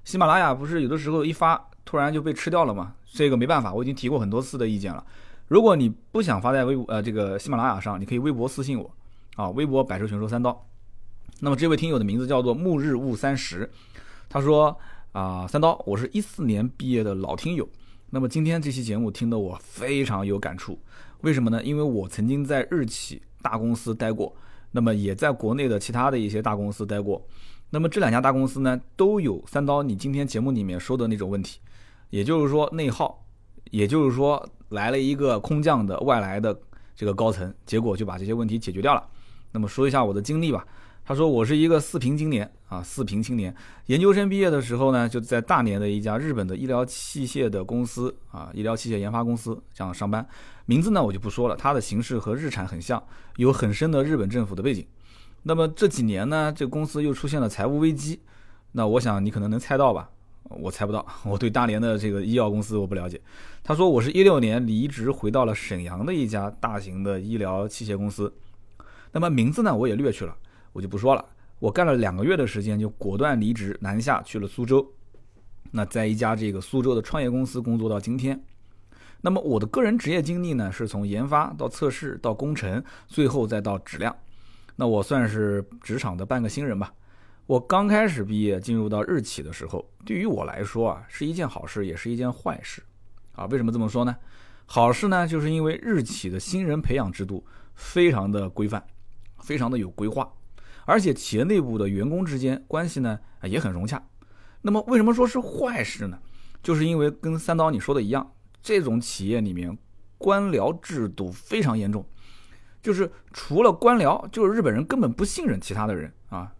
[0.05, 2.93] 喜马拉雅不是有的时候一发突然就被吃掉了吗？
[3.11, 5.03] 这个没办法，我已经提过很多次的意见了。
[5.47, 8.87] 如果你不想发在微呃这个喜马拉雅上，你可以微博私信我
[9.35, 10.63] 啊，微博百兽全说三刀。
[11.39, 13.67] 那么这位听友的名字叫做暮日雾三十，
[14.29, 14.77] 他说
[15.13, 17.67] 啊三刀，我是一四年毕业的老听友，
[18.11, 20.77] 那么今天这期节目听得我非常有感触，
[21.21, 21.63] 为什么呢？
[21.63, 24.35] 因为我曾经在日企大公司待过，
[24.69, 27.25] 那么也在国内的其他的一些大公司待过。
[27.69, 31.59] 那么这两家大公司呢，都有三刀你今天节目里面说的那种问题，
[32.09, 33.25] 也就是说内耗，
[33.71, 36.57] 也就是说来了一个空降的外来的
[36.95, 39.03] 这个高层，结果就把这些问题解决掉了。
[39.51, 40.65] 那么说一下我的经历吧。
[41.03, 43.55] 他说我是一个四平青年啊，四平青年，
[43.85, 50.27] 研究生毕业的时候呢，就在大连的一家日本的医疗器械的公司啊，医疗器械研发公司这样上班。
[50.65, 53.01] 名字呢我就不说了，它的形式和日产很像，
[53.37, 54.85] 有很深的日本政府的背景。
[55.43, 58.19] 那么这几年呢，这公司又出现了财务危机。
[58.73, 60.09] 那我想你可能能猜到吧？
[60.49, 63.19] 我猜不到，我对大连的这个医药公司我不了解。
[63.63, 68.33] 他说我是一六年离职回到了沈阳的一家大型的医疗器械公司。
[69.11, 70.35] 那么名字呢我也略去了。
[70.73, 71.25] 我就不说了，
[71.59, 74.85] 我干了两个月的时间，就果断离职南下去了苏州。
[75.71, 78.41] 那在一家这个苏州的创业公司工作到今天。
[79.21, 84.15] 那么我的个人职业经历呢，是从研发到测试到工程，最后再到质量。
[84.77, 86.93] 那我算是职场的半个新人吧。
[87.47, 92.83] 我刚开始毕业进入到日企的时候，对于我来说啊，是一件好事，也是一件坏事。
[93.33, 94.15] 啊，为什么这么说呢？
[94.65, 98.85] 好事呢，就是因为日企的新人培养制度非常的规范，
[99.39, 100.31] 非常的有规划。
[100.85, 104.01] 而且企业内部的员工之间关系呢也很融洽。
[104.61, 106.19] 那么为什么说是坏事呢？
[106.61, 108.29] 就是因为跟三刀你说的一样，
[108.61, 109.77] 这种企业里面
[110.17, 112.05] 官僚制度非常严重，
[112.81, 116.53] 就是除了官僚，就是日本人根本不信任其他的人啊，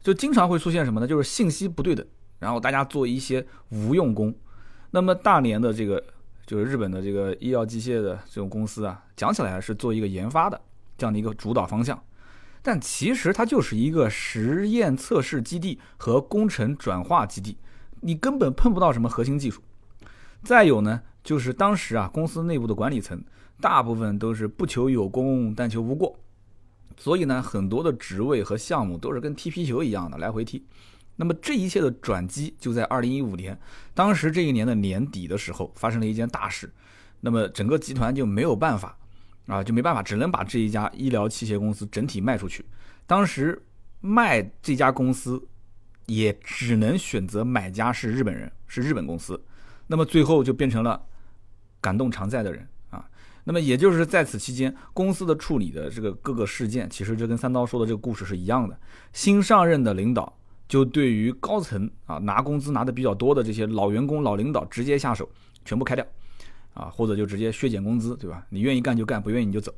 [0.00, 1.06] 就经常会出现什么呢？
[1.06, 2.06] 就是信息不对等，
[2.38, 4.34] 然后大家做一些无用功。
[4.90, 6.02] 那么大连的这个
[6.46, 10.60] 就是日本的这个医药机械的这种公司啊，讲起来是做一个研发的
[10.96, 12.00] 这样的一个主导方向。
[12.62, 17.56] 但其实它就是一个实验测试基地和工程转化基地，
[18.00, 19.62] 你根本碰不到什么核心技术。
[20.42, 23.22] 再有呢，就是当时啊，公司内部的管理层
[23.60, 26.18] 大部分都是不求有功，但求无过，
[26.96, 30.64] 所以呢，很多的职位和项目都是跟踢皮球一样的来回踢。
[31.16, 33.58] 那么这一切的转机就在二零一五年，
[33.94, 36.72] 当时这一年的年底的时候发生了一件大事，
[37.20, 38.96] 那么整个集团就没有办法。
[39.46, 42.66] 啊，就没办法，只能把这一家医疗器械公司整体卖出去。
[43.06, 43.62] 当时
[44.00, 45.40] 卖这家公司，
[46.06, 49.40] 也只能选择买家是日本人，是日本公司。
[49.86, 51.00] 那么最后就变成了
[51.80, 52.68] 感动常在的人。
[53.48, 58.76] 那么也就是在此期间，公司的处理的这个各个事件，其实这跟三刀说的这个故事是一样的。
[59.12, 60.36] 新上任的领导
[60.68, 65.28] 就对于高层啊拿工资拿的比较多的这些老员工、老领导直接下手，
[65.64, 66.04] 全部开掉。
[66.74, 68.44] 啊，或者就直接削减工资，对吧？
[68.50, 69.72] 你愿意干就干，不愿意你就走。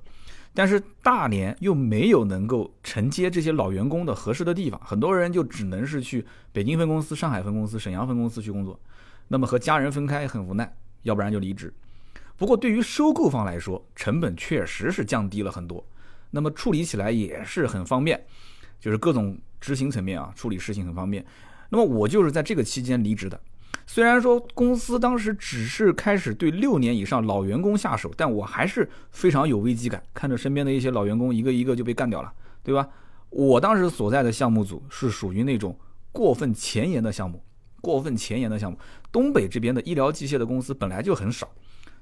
[0.52, 8.80] 但是大连又没有能够承接这些老员工的合适的地方，很多人就只能是去北京分公司、上海分公司、沈阳分公司去工作。
[9.28, 11.72] 那么和家人分开很无奈，要不然就离职。
[12.38, 15.84] 不过对于收购方来说，成本确实是降低了很多，
[16.30, 18.24] 那么处理起来也是很方便，
[18.80, 21.22] 就是各种执行层面啊，处理事情很方便。
[21.68, 23.38] 那么我就是在这个期间离职的。
[23.86, 32.32] 虽然说公司当时只是开始对六年以上老员工下手，但我还是非常有危机感，看着身边的一些老员工一个一个就被干掉了，
[32.62, 32.88] 对吧？
[33.30, 35.78] 我当时所在的项目组是属于那种
[36.12, 37.42] 过分前沿的项目，
[37.80, 38.78] 过分前沿的项目。
[39.10, 41.50] 东北这边的医疗器械的公司本来就很少，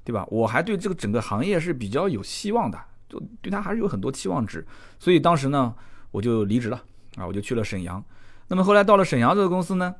[0.07, 0.25] 对吧？
[0.31, 2.79] 我还对这个整个行业是比较有希望的，
[3.09, 4.65] 就对他还是有很多期望值，
[4.97, 5.75] 所以当时呢，
[6.11, 6.81] 我就离职了
[7.17, 8.01] 啊，我就去了沈阳。
[8.47, 9.93] 那么后来到了沈阳这个公司呢？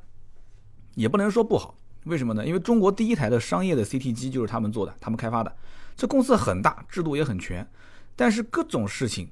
[0.94, 2.46] 也不能说不好，为什么呢？
[2.46, 5.54] 因为中国第一台的商业的 CT 机就是他们做的，他们开发的。
[5.94, 7.68] 这公司很大，制度也很全，
[8.16, 9.28] 但是各种事情，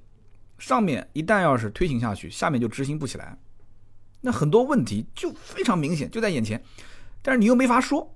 [0.58, 3.38] 上面一旦要是推行下去，下面就执行不起来。
[4.20, 6.62] 那很多问题就非常明显，就在眼前，
[7.22, 8.14] 但是你又没法说。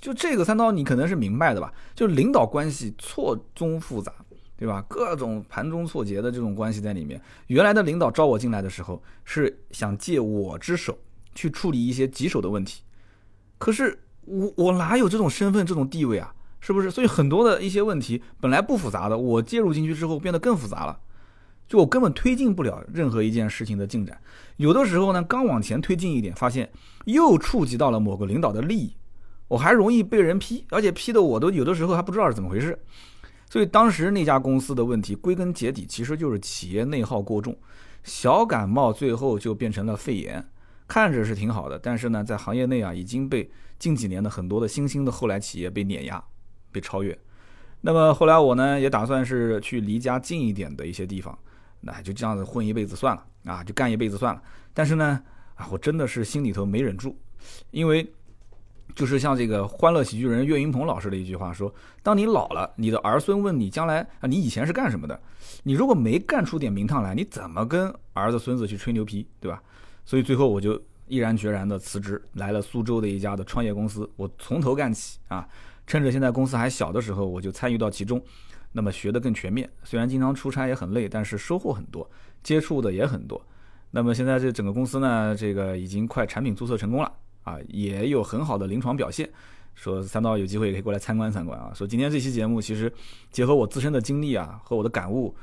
[0.00, 1.72] 就这个三刀，你可能是明白的吧？
[1.94, 4.12] 就领导关系错综复杂，
[4.56, 4.84] 对吧？
[4.88, 7.20] 各种盘中错节的这种关系在里面。
[7.48, 10.98] 原来的领导招我进来的时候，是想借我之手。
[11.34, 12.82] 去处理一些棘手的问题，
[13.58, 16.34] 可是我我哪有这种身份这种地位啊？
[16.58, 16.90] 是不是？
[16.90, 20.98] 所以很多的一些问题本来不复杂的，我介入进去之后变得更复杂了，
[21.68, 24.20] 就我根本推进不了任何一件事情的进展。
[24.56, 26.68] 有的时候呢，刚往前推进一点，发现
[27.04, 28.96] 又触及到了某个领导的利益，
[29.48, 32.78] 我还容易被人批，而且批的我都有的时候还不知道是怎么回事。
[33.50, 37.56] 所以当时那家公司的问题，归根结底其实就是企业内耗过重，
[38.04, 40.46] 小感冒最后就变成了肺炎。
[40.86, 46.22] 看着是挺好的，但是呢，在行业内啊，已经被近几年的很多的新兴的后来企业被碾压、
[46.72, 47.18] 被超越。
[47.82, 51.38] 那么后来我呢，也打算是去离家近一点的一些地方，
[51.82, 54.42] 那就这样子混一辈子算了啊，就干一辈子算了。
[54.72, 55.22] 但是呢，
[55.56, 57.18] 啊，我真的是心里头没忍住，
[57.70, 58.10] 因为
[58.98, 61.72] 就是像这个《欢乐喜剧人》岳云鹏老师的一句话说
[62.02, 65.20] ：“当你老了，你的儿孙问你将来啊，你以前是干什么的？
[65.62, 69.62] 你如果没干出点名堂来，你怎么跟儿子孙子去吹牛皮，对吧？”
[70.04, 75.46] 所以最后我就毅然决然的辞职，来了苏州的一家的创业公司，我从头干起啊，
[75.86, 78.20] 趁着现在公司还小的时候，我就参与到其中，
[78.72, 79.70] 那么学的更全面。
[79.84, 82.10] 虽然经常出差也很累，但是收获很多，
[82.42, 83.40] 接触的也很多。
[83.92, 87.12] 那么现在这整个公司呢，这个已经快产品注册成功了
[87.48, 89.28] 啊，也有很好的临床表现。
[89.74, 91.72] 说三刀有机会也可以过来参观参观啊。
[91.74, 92.92] 说今天这期节目其实
[93.30, 95.34] 结合我自身的经历啊和我的感悟，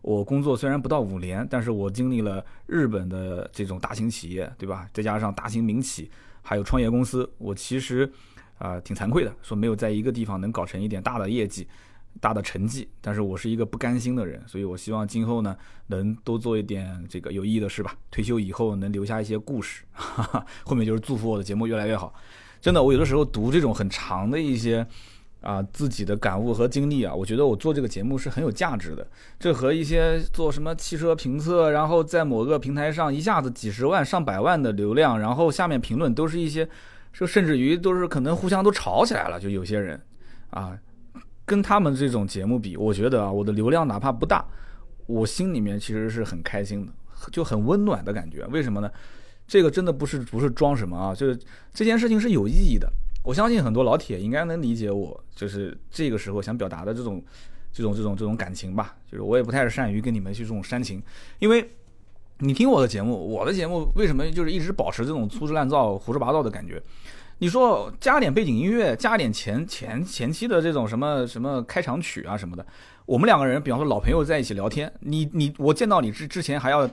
[0.00, 4.88] 我工作虽然不到五年，但是我经历了日本的这种大型企业，对吧？
[4.92, 6.10] 再加上大型民企，
[6.40, 8.10] 还有创业公司，我其实
[8.58, 11.68] 啊挺惭愧的，说没有在一个地方能搞成一点大的业绩。
[12.20, 15.56] 大的成绩，但是我是一个不甘心的人，所以我希望今后呢
[15.88, 17.96] 能多做一点这个有意义的事吧。
[18.10, 22.14] 退休以后能留下一些故事， 哈哈，后面就是祝福我的节目越来越好。
[22.60, 24.86] 真的，我有的时候读这种很长的一些
[25.40, 29.04] 啊自己的感悟和经历啊，我觉得我做这个节目是很有价值的。
[29.40, 36.68] 这和一些做什么汽车评测，然后在某个平台上一下子几十万、上百万的流量，然后下面评论都是一些，
[37.12, 40.00] 就甚至于都是可能互相都吵起来了，就有些人
[40.50, 40.78] 啊。
[41.44, 44.44] 跟他们这种节目比，我觉得啊，我的流量哪怕不大，
[45.06, 46.92] 我心里面其实是很开心的，
[47.30, 48.44] 就很温暖的感觉。
[48.46, 48.90] 为什么呢？
[49.46, 51.38] 这个真的不是不是装什么啊，就是
[51.74, 52.90] 这件事情是有意义的。
[53.24, 57.22] 我相信很多老铁应该能理解我，就是这个时候想表达的这种
[57.72, 58.96] 这种这种这种感情吧。
[59.10, 61.02] 就是我也不太善于跟你们去这种煽情，
[61.38, 61.68] 因为
[62.38, 66.82] 你听我的节目，我的节目为什么就是一直保持这种粗制滥造、胡说八道的感觉？
[67.42, 72.64] 你说加点背景音乐，加点前前前期的这种什么什么开场曲啊什么的，
[73.04, 76.88] 我们两个人，比方说老朋友在一起聊天，你你我见到你之之前还要，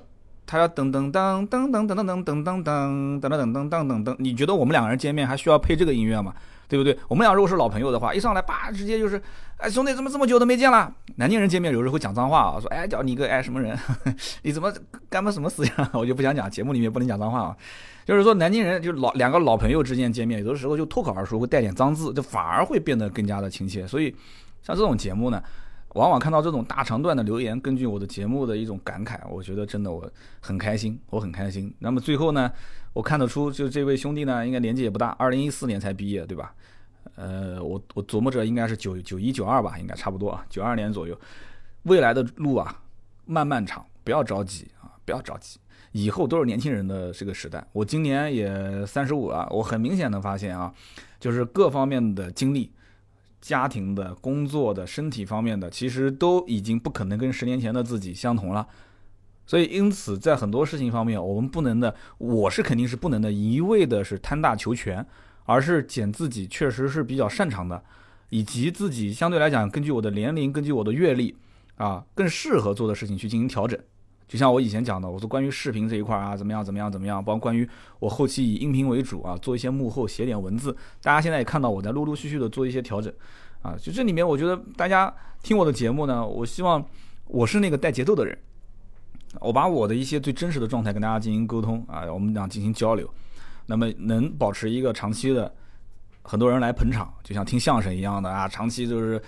[0.50, 6.34] 他要噔噔噔噔噔噔噔噔噔噔噔噔噔噔噔噔噔，你觉得我们两个人见面还需要配这个音乐吗？
[6.68, 6.98] 对不对？
[7.08, 9.22] 我们俩如果是老朋友的话，一上来叭直接就是，
[9.58, 10.92] 哎兄弟怎么这么久都没见了？
[11.18, 13.78] 南京人见面有时候会讲脏话啊，说哎叫你个哎什么人？
[14.42, 14.74] 你怎么
[15.08, 15.88] 干嘛什么思想？
[15.94, 17.56] 我就不想讲，节目里面不能讲脏话啊。
[18.06, 23.86] 就是说南京人就老两个老朋友之间见面，有的时候就脱口而出会带点脏字，就反而会变得更加的亲切。
[23.86, 24.16] 所以
[24.64, 25.40] 像这种节目呢，
[25.94, 30.08] 往往看到这种大长段的留言，根据我的节目的一种感慨，我觉得真的我
[30.40, 31.74] 很开心，我很开心。
[31.80, 32.52] 那么最后呢？
[32.92, 36.54] 我看得出，就这位兄弟呢， 应该年纪也不大，二零一四年才毕业，对吧？
[37.16, 41.20] 呃，我我琢磨着应该是九九一九二吧，应该差不多啊，九二年左右。
[41.84, 42.82] 未来的路啊，
[43.26, 45.60] 漫漫长，不要着急啊，不要着急，
[45.92, 47.66] 以后都是年轻人的这个时代。
[47.72, 50.74] 我今年也三十五了，我很明显的发现啊，
[51.20, 52.72] 就是各方面的经历、
[53.42, 58.68] 家庭的、工作的、身体方面的，其实都已经不可能跟十年前的自己相同了。
[59.46, 65.04] 所以，因此，在很多事情方面，我们不能的，我是肯定是不能的，一味的是贪大求全，
[65.46, 67.84] 而是捡自己确实是比较擅长的，
[68.30, 71.36] 以及自己相对来讲，根据我的年龄，根据我的阅历，
[71.78, 73.80] 啊，更适合做的事情去进行调整。
[74.30, 77.68] 就像我以前讲的，我说关于视频这一块啊，怎么样，怎么样，怎么样，包括关于
[77.98, 80.72] 我后期以音频为主啊，做一些幕后写点文字，
[81.02, 83.12] 大家现在也看到我在陆陆续续的做一些调整，
[83.64, 86.86] 啊，就这里面，我觉得大家听我的节目呢，我希望
[87.26, 88.38] 我是那个带节奏的人。
[89.42, 93.08] 我把我的一些最真实的状态跟大家进行沟通啊，我们俩进行交流，
[93.68, 95.54] 那么能保持一个长期的，
[96.24, 99.22] 很多人来捧场，就像听相声一样的啊，长期就是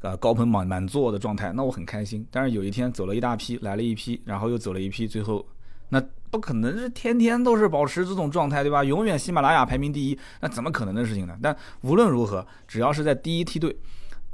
[0.00, 2.26] 呃高朋满满座的状态，那我很开心。
[2.30, 5.46] 但是有一天走了一大批，来了一批，然后又走了一批，最后
[5.88, 8.84] 那不可能是天天都是保持这种状态，对吧？
[8.84, 11.36] 永远喜马拉雅排名第一，那怎么可能的事情呢？
[11.42, 13.76] 但无论如何，只要是在第一梯队。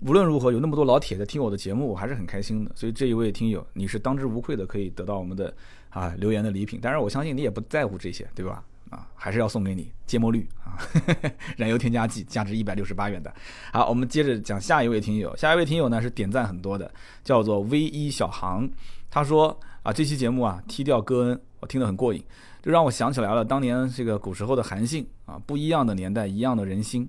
[0.02, 2.70] 无论如何，有那么多老铁在听我的节目，我还是很开心的。
[2.74, 5.54] 所以这一位听友，你是当之无愧的可以得到我们的
[5.88, 6.80] 啊留言的礼品。
[6.80, 8.62] 当然，我相信你也不在乎这些，对吧？
[8.91, 10.78] 啊，还是要送给你芥末绿啊，
[11.57, 13.32] 燃油添加剂，价值一百六十八元的。
[13.72, 15.37] 好，我们接着讲下一位听友。
[15.37, 18.68] 下一位听友呢是点赞很多的，叫做 V 一小航。
[19.11, 22.22] 他说啊，这期节目啊踢掉戈恩，我听得很过瘾，
[22.62, 27.09] 就让我想起来了当年这个古时候的韩信啊，不一样的年代，一样的人心。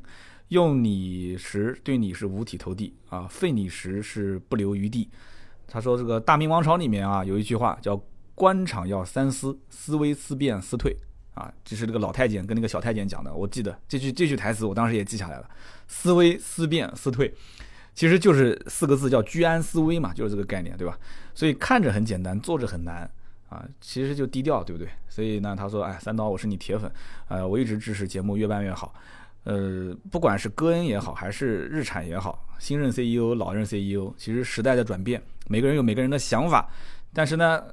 [0.50, 5.10] 用你时对你是五体投地啊，废你时是不留余地。
[5.68, 8.00] 他说这个大明王朝里面啊，有一句话叫
[8.36, 10.96] “官场要三思，思危思变思退”
[11.36, 13.32] 啊，这是这个老太监跟那个小太监讲的。
[13.34, 15.50] 我记得这句这句台词，我当时也记下来了
[15.88, 17.32] ，“思危思变思退”，
[17.94, 20.98] 其实就是四个字叫“居安思危”嘛，就是这个概念，对吧？
[21.36, 23.10] 所以看着很简单，做着很难
[23.50, 24.90] 啊，其实就低调，对不对？
[25.08, 26.92] 所以呢，他说：“哎，三刀，我是你铁粉，
[27.28, 28.94] 呃，我一直支持节目越办越好。”
[29.46, 36.68] 呃，不管是戈恩也好，还是日产也好，新任 CEO、老任 CEO，其实时代的转变，每个人有每个人的想法。
[37.14, 37.64] 但是呢，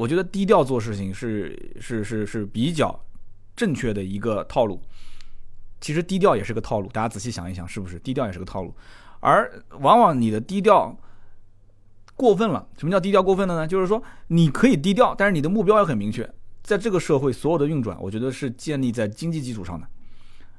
[0.00, 2.98] 我觉得低调做事情是是是是比较
[3.54, 4.80] 正确的一个套路。
[5.78, 8.74] 其实低调也是个套路，大家仔细想一想，是不是低调也是个套路？
[9.20, 10.96] 而往往你的低调
[12.16, 12.66] 过分了。
[12.78, 13.66] 什么叫低调过分了呢？
[13.66, 16.26] 就是说你可以低调，但是你的目标要很明确。
[16.62, 19.86] 在这个社会，所有的运转，我觉得是建立在经济基础上的。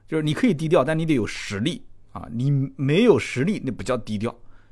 [0.08, 2.28] 就是你可以低调，但你得有实力啊！
[2.32, 4.32] 你没有实力，那不叫低调；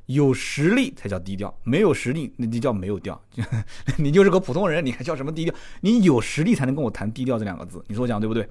[0.09, 1.55] 有实力才叫低调。
[1.63, 3.19] 没有实力，那就叫没有调。
[3.97, 5.53] 你就是个普通人，你还叫什么低调？
[5.81, 7.83] 你有实力才能跟我谈低调这两个字。
[7.87, 8.49] 你说我讲对不对？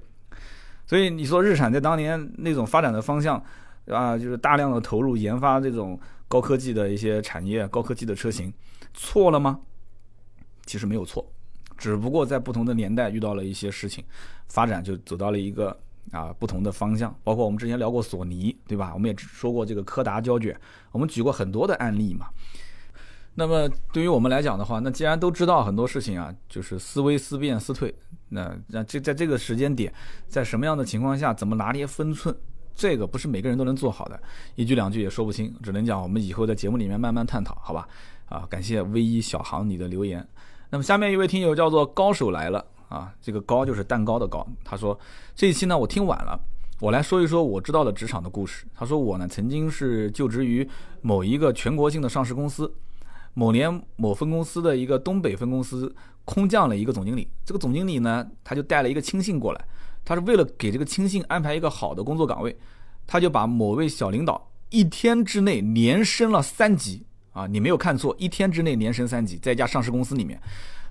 [0.87, 3.43] 所以你说日产在当年那种发展的方向
[3.87, 5.99] 啊，就是大量的投入研发这种
[6.29, 8.53] 高科技的一些产业、高科技的车型，
[8.93, 9.59] 错了吗？
[10.65, 11.29] 其实没有错，
[11.77, 14.03] 只不过在不同的年代遇到了一些事情，
[14.47, 15.77] 发展就走到了一个。
[16.11, 18.91] 啊，不同的方向，包括我们之前聊过索尼，对吧？
[18.93, 20.59] 我们也说过这个柯达胶卷，
[20.91, 22.27] 我们举过很多的案例嘛。
[23.35, 27.93] 那么对于我们来讲的话，那既然都知道很多事情啊，就是思维思变思退，
[28.29, 29.93] 那那这在这个时间点，
[30.27, 32.35] 在什么样的情况下，怎么拿捏分寸，
[32.75, 34.19] 这个不是每个人都能做好的，
[34.55, 37.87] 一句两句也说不清，只能讲我们以后在节目里面慢慢探讨，好吧？
[38.25, 40.27] 啊，感谢 V 一小航你的留言。
[40.69, 42.65] 那么下面一位听友叫做高手来了。
[42.89, 44.45] 啊，这个高就是蛋糕的高。
[44.63, 44.99] 他说
[45.35, 46.37] 这一期呢我听晚了，
[46.79, 48.65] 我来说一说我知道的职场的故事。
[48.75, 50.67] 他说我呢曾经是就职于
[51.01, 52.73] 某一个全国性的上市公司，
[53.33, 59.65] 某年某分公司的一个东北分公司空降了一个总经理，这个总经理呢他就带了一个亲信过来，
[60.03, 62.57] 他是为了给这个亲信安排一个好的工作岗位，
[63.05, 70.41] 他就把某位小领导一天之内连升了三级啊，你没有看错，一天之内连升三级，在一家上市公司里面。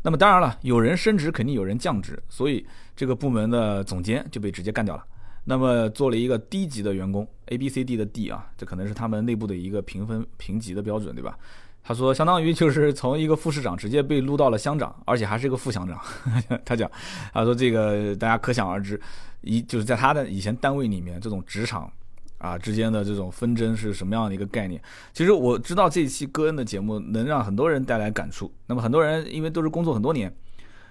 [0.03, 5.05] 那么当然了，有人升职，肯定有人降职，所以这个部门的总监就被直接干掉了。
[5.45, 11.39] 那么做了一个低级的员工，A、B、C、D 的 D 啊，这可能是他们内部的一个评分评级的标准，对吧？
[11.83, 15.99] 他说，相当于就是从一个副市长直接被撸到了乡长，而且还是一个副乡长。
[16.67, 16.91] 他讲，
[17.33, 19.01] 他说这个大家可想而知，
[19.41, 21.91] 一就是在他的以前单位里面，这种职场。
[22.39, 24.81] 啊，之间的这种纷争是什么样的一个概念？
[25.13, 28.53] 其实我知道这一期戈恩的节目能让很多人带来感触。
[28.67, 30.33] 那么很多人因为都是工作很多年，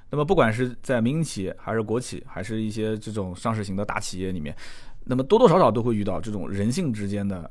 [0.09, 4.55] 那么不管是在民营企业，还是国企，还是一些这种上市型的大企业里面，
[5.05, 7.49] 那么多多少少都会遇到这种人性之间的，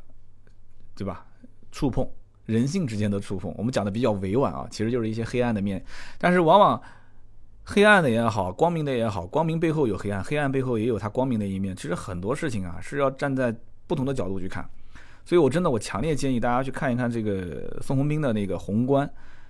[0.95, 1.25] 对吧？
[1.73, 2.09] 触碰
[2.47, 5.85] 人性之间的触碰，我们讲的比较委婉啊，其实就是一些黑暗的面。
[6.17, 6.81] 但是往往
[7.65, 11.75] 黑暗的也好，光明的也好，光明背后有黑暗，黑暗背后也有它光明的一面。
[11.75, 13.55] 其实很多事情啊，是要站在
[13.87, 14.69] 不同的角度去看，
[15.25, 19.09] 所以我真的我强烈建议大家去看一看这个宋鸿兵的那个宏观。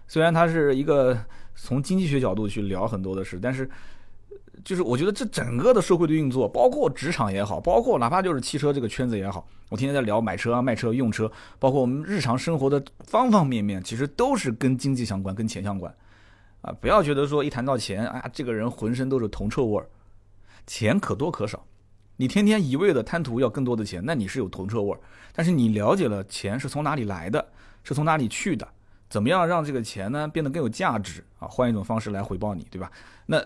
[0.09, 1.19] 虽然他是一个
[1.55, 3.69] 从经济学角度去聊很多的事，但是
[4.65, 15.93] 就是我觉得这整个的社会的运作，包括职场也好，包括哪怕就是汽车这个圈子也好，我天天在聊买车啊、卖车、用车，包括我们日常生活的方方面面，其实都是跟经济相关、跟钱相关。
[16.63, 19.89] 啊，不要觉得说一谈到钱，啊，这个人浑身都是铜臭味儿，
[20.67, 21.65] 钱可多可少。
[22.17, 25.01] 你天天一味的贪图要更多的钱，那你是有铜臭味儿。
[25.33, 27.47] 但是你了解了钱是从哪里来的，
[27.85, 28.67] 是从哪里去的，
[29.09, 31.47] 怎么样让这个钱呢变得更有价值啊？
[31.47, 32.91] 换一种方式来回报你，对吧？
[33.27, 33.45] 那，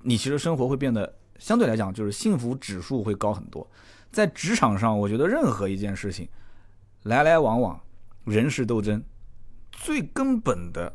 [0.00, 3.66] 你其实生活会变得相对来讲就是幸福指数会高很多。
[4.10, 6.28] 在职场上，我觉得任何一件事情，
[7.04, 7.80] 来来往往，
[8.24, 9.02] 人事斗争，
[9.70, 10.92] 最根本的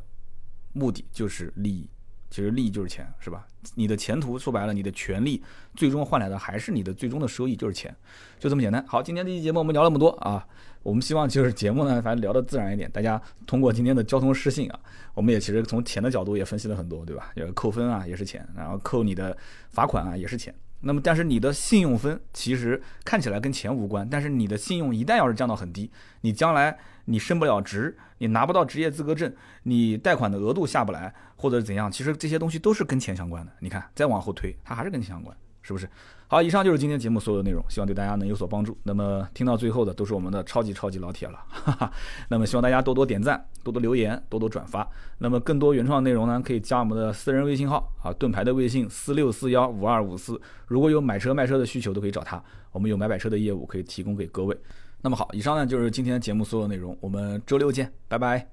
[0.72, 1.88] 目的就是利益。
[2.30, 3.46] 其实利益就是钱，是吧？
[3.74, 5.42] 你的前途说白了，你的权利
[5.74, 7.94] 最终换来的还是你的最终的收益，就是钱，
[8.38, 8.84] 就这么简单。
[8.86, 10.46] 好，今天这期节目我们聊那么多啊，
[10.82, 12.90] 我们希望就是节目呢，反正聊的自然一点。
[12.90, 14.80] 大家通过今天的交通失信啊，
[15.14, 17.30] 我们也其实从钱的角度也分析了很多，对吧？
[17.36, 19.36] 就是扣分啊也是钱，然后扣你的
[19.70, 20.54] 罚款啊也是钱。
[20.80, 25.90] 那么但是你的信用分其实看起来跟钱无关，但是你的信用一旦要是降到很低，
[26.20, 26.78] 你将来。
[27.08, 29.32] 你升不了职，你拿不到职业资格证，
[29.62, 31.90] 你贷款的额度下不来，或者怎样？
[31.90, 33.50] 其实这些东西都是跟钱相关的。
[33.60, 35.88] 你看，再往后推，它还是跟钱相关，是不是？
[36.30, 38.76] 好，以上就是今天节目所有的内容，希望对大家能有所帮助。
[38.82, 41.90] 那么听到最后的都是我们的超级超级老铁了，哈哈。
[42.28, 44.86] 那么希望大家多多点赞，多多留言，多多转发。
[45.16, 50.38] 那么更多原创内容呢，可以加我们的私人微信号啊，盾牌的微信四六四幺五二五四。
[50.66, 52.42] 如果有买车卖车的需求，都可以找他，
[52.72, 54.54] 我们有买买车的业务可以提供给各位。
[55.00, 58.48] 那么好，以上呢就是今天节目所有内容，我们周六见，拜拜。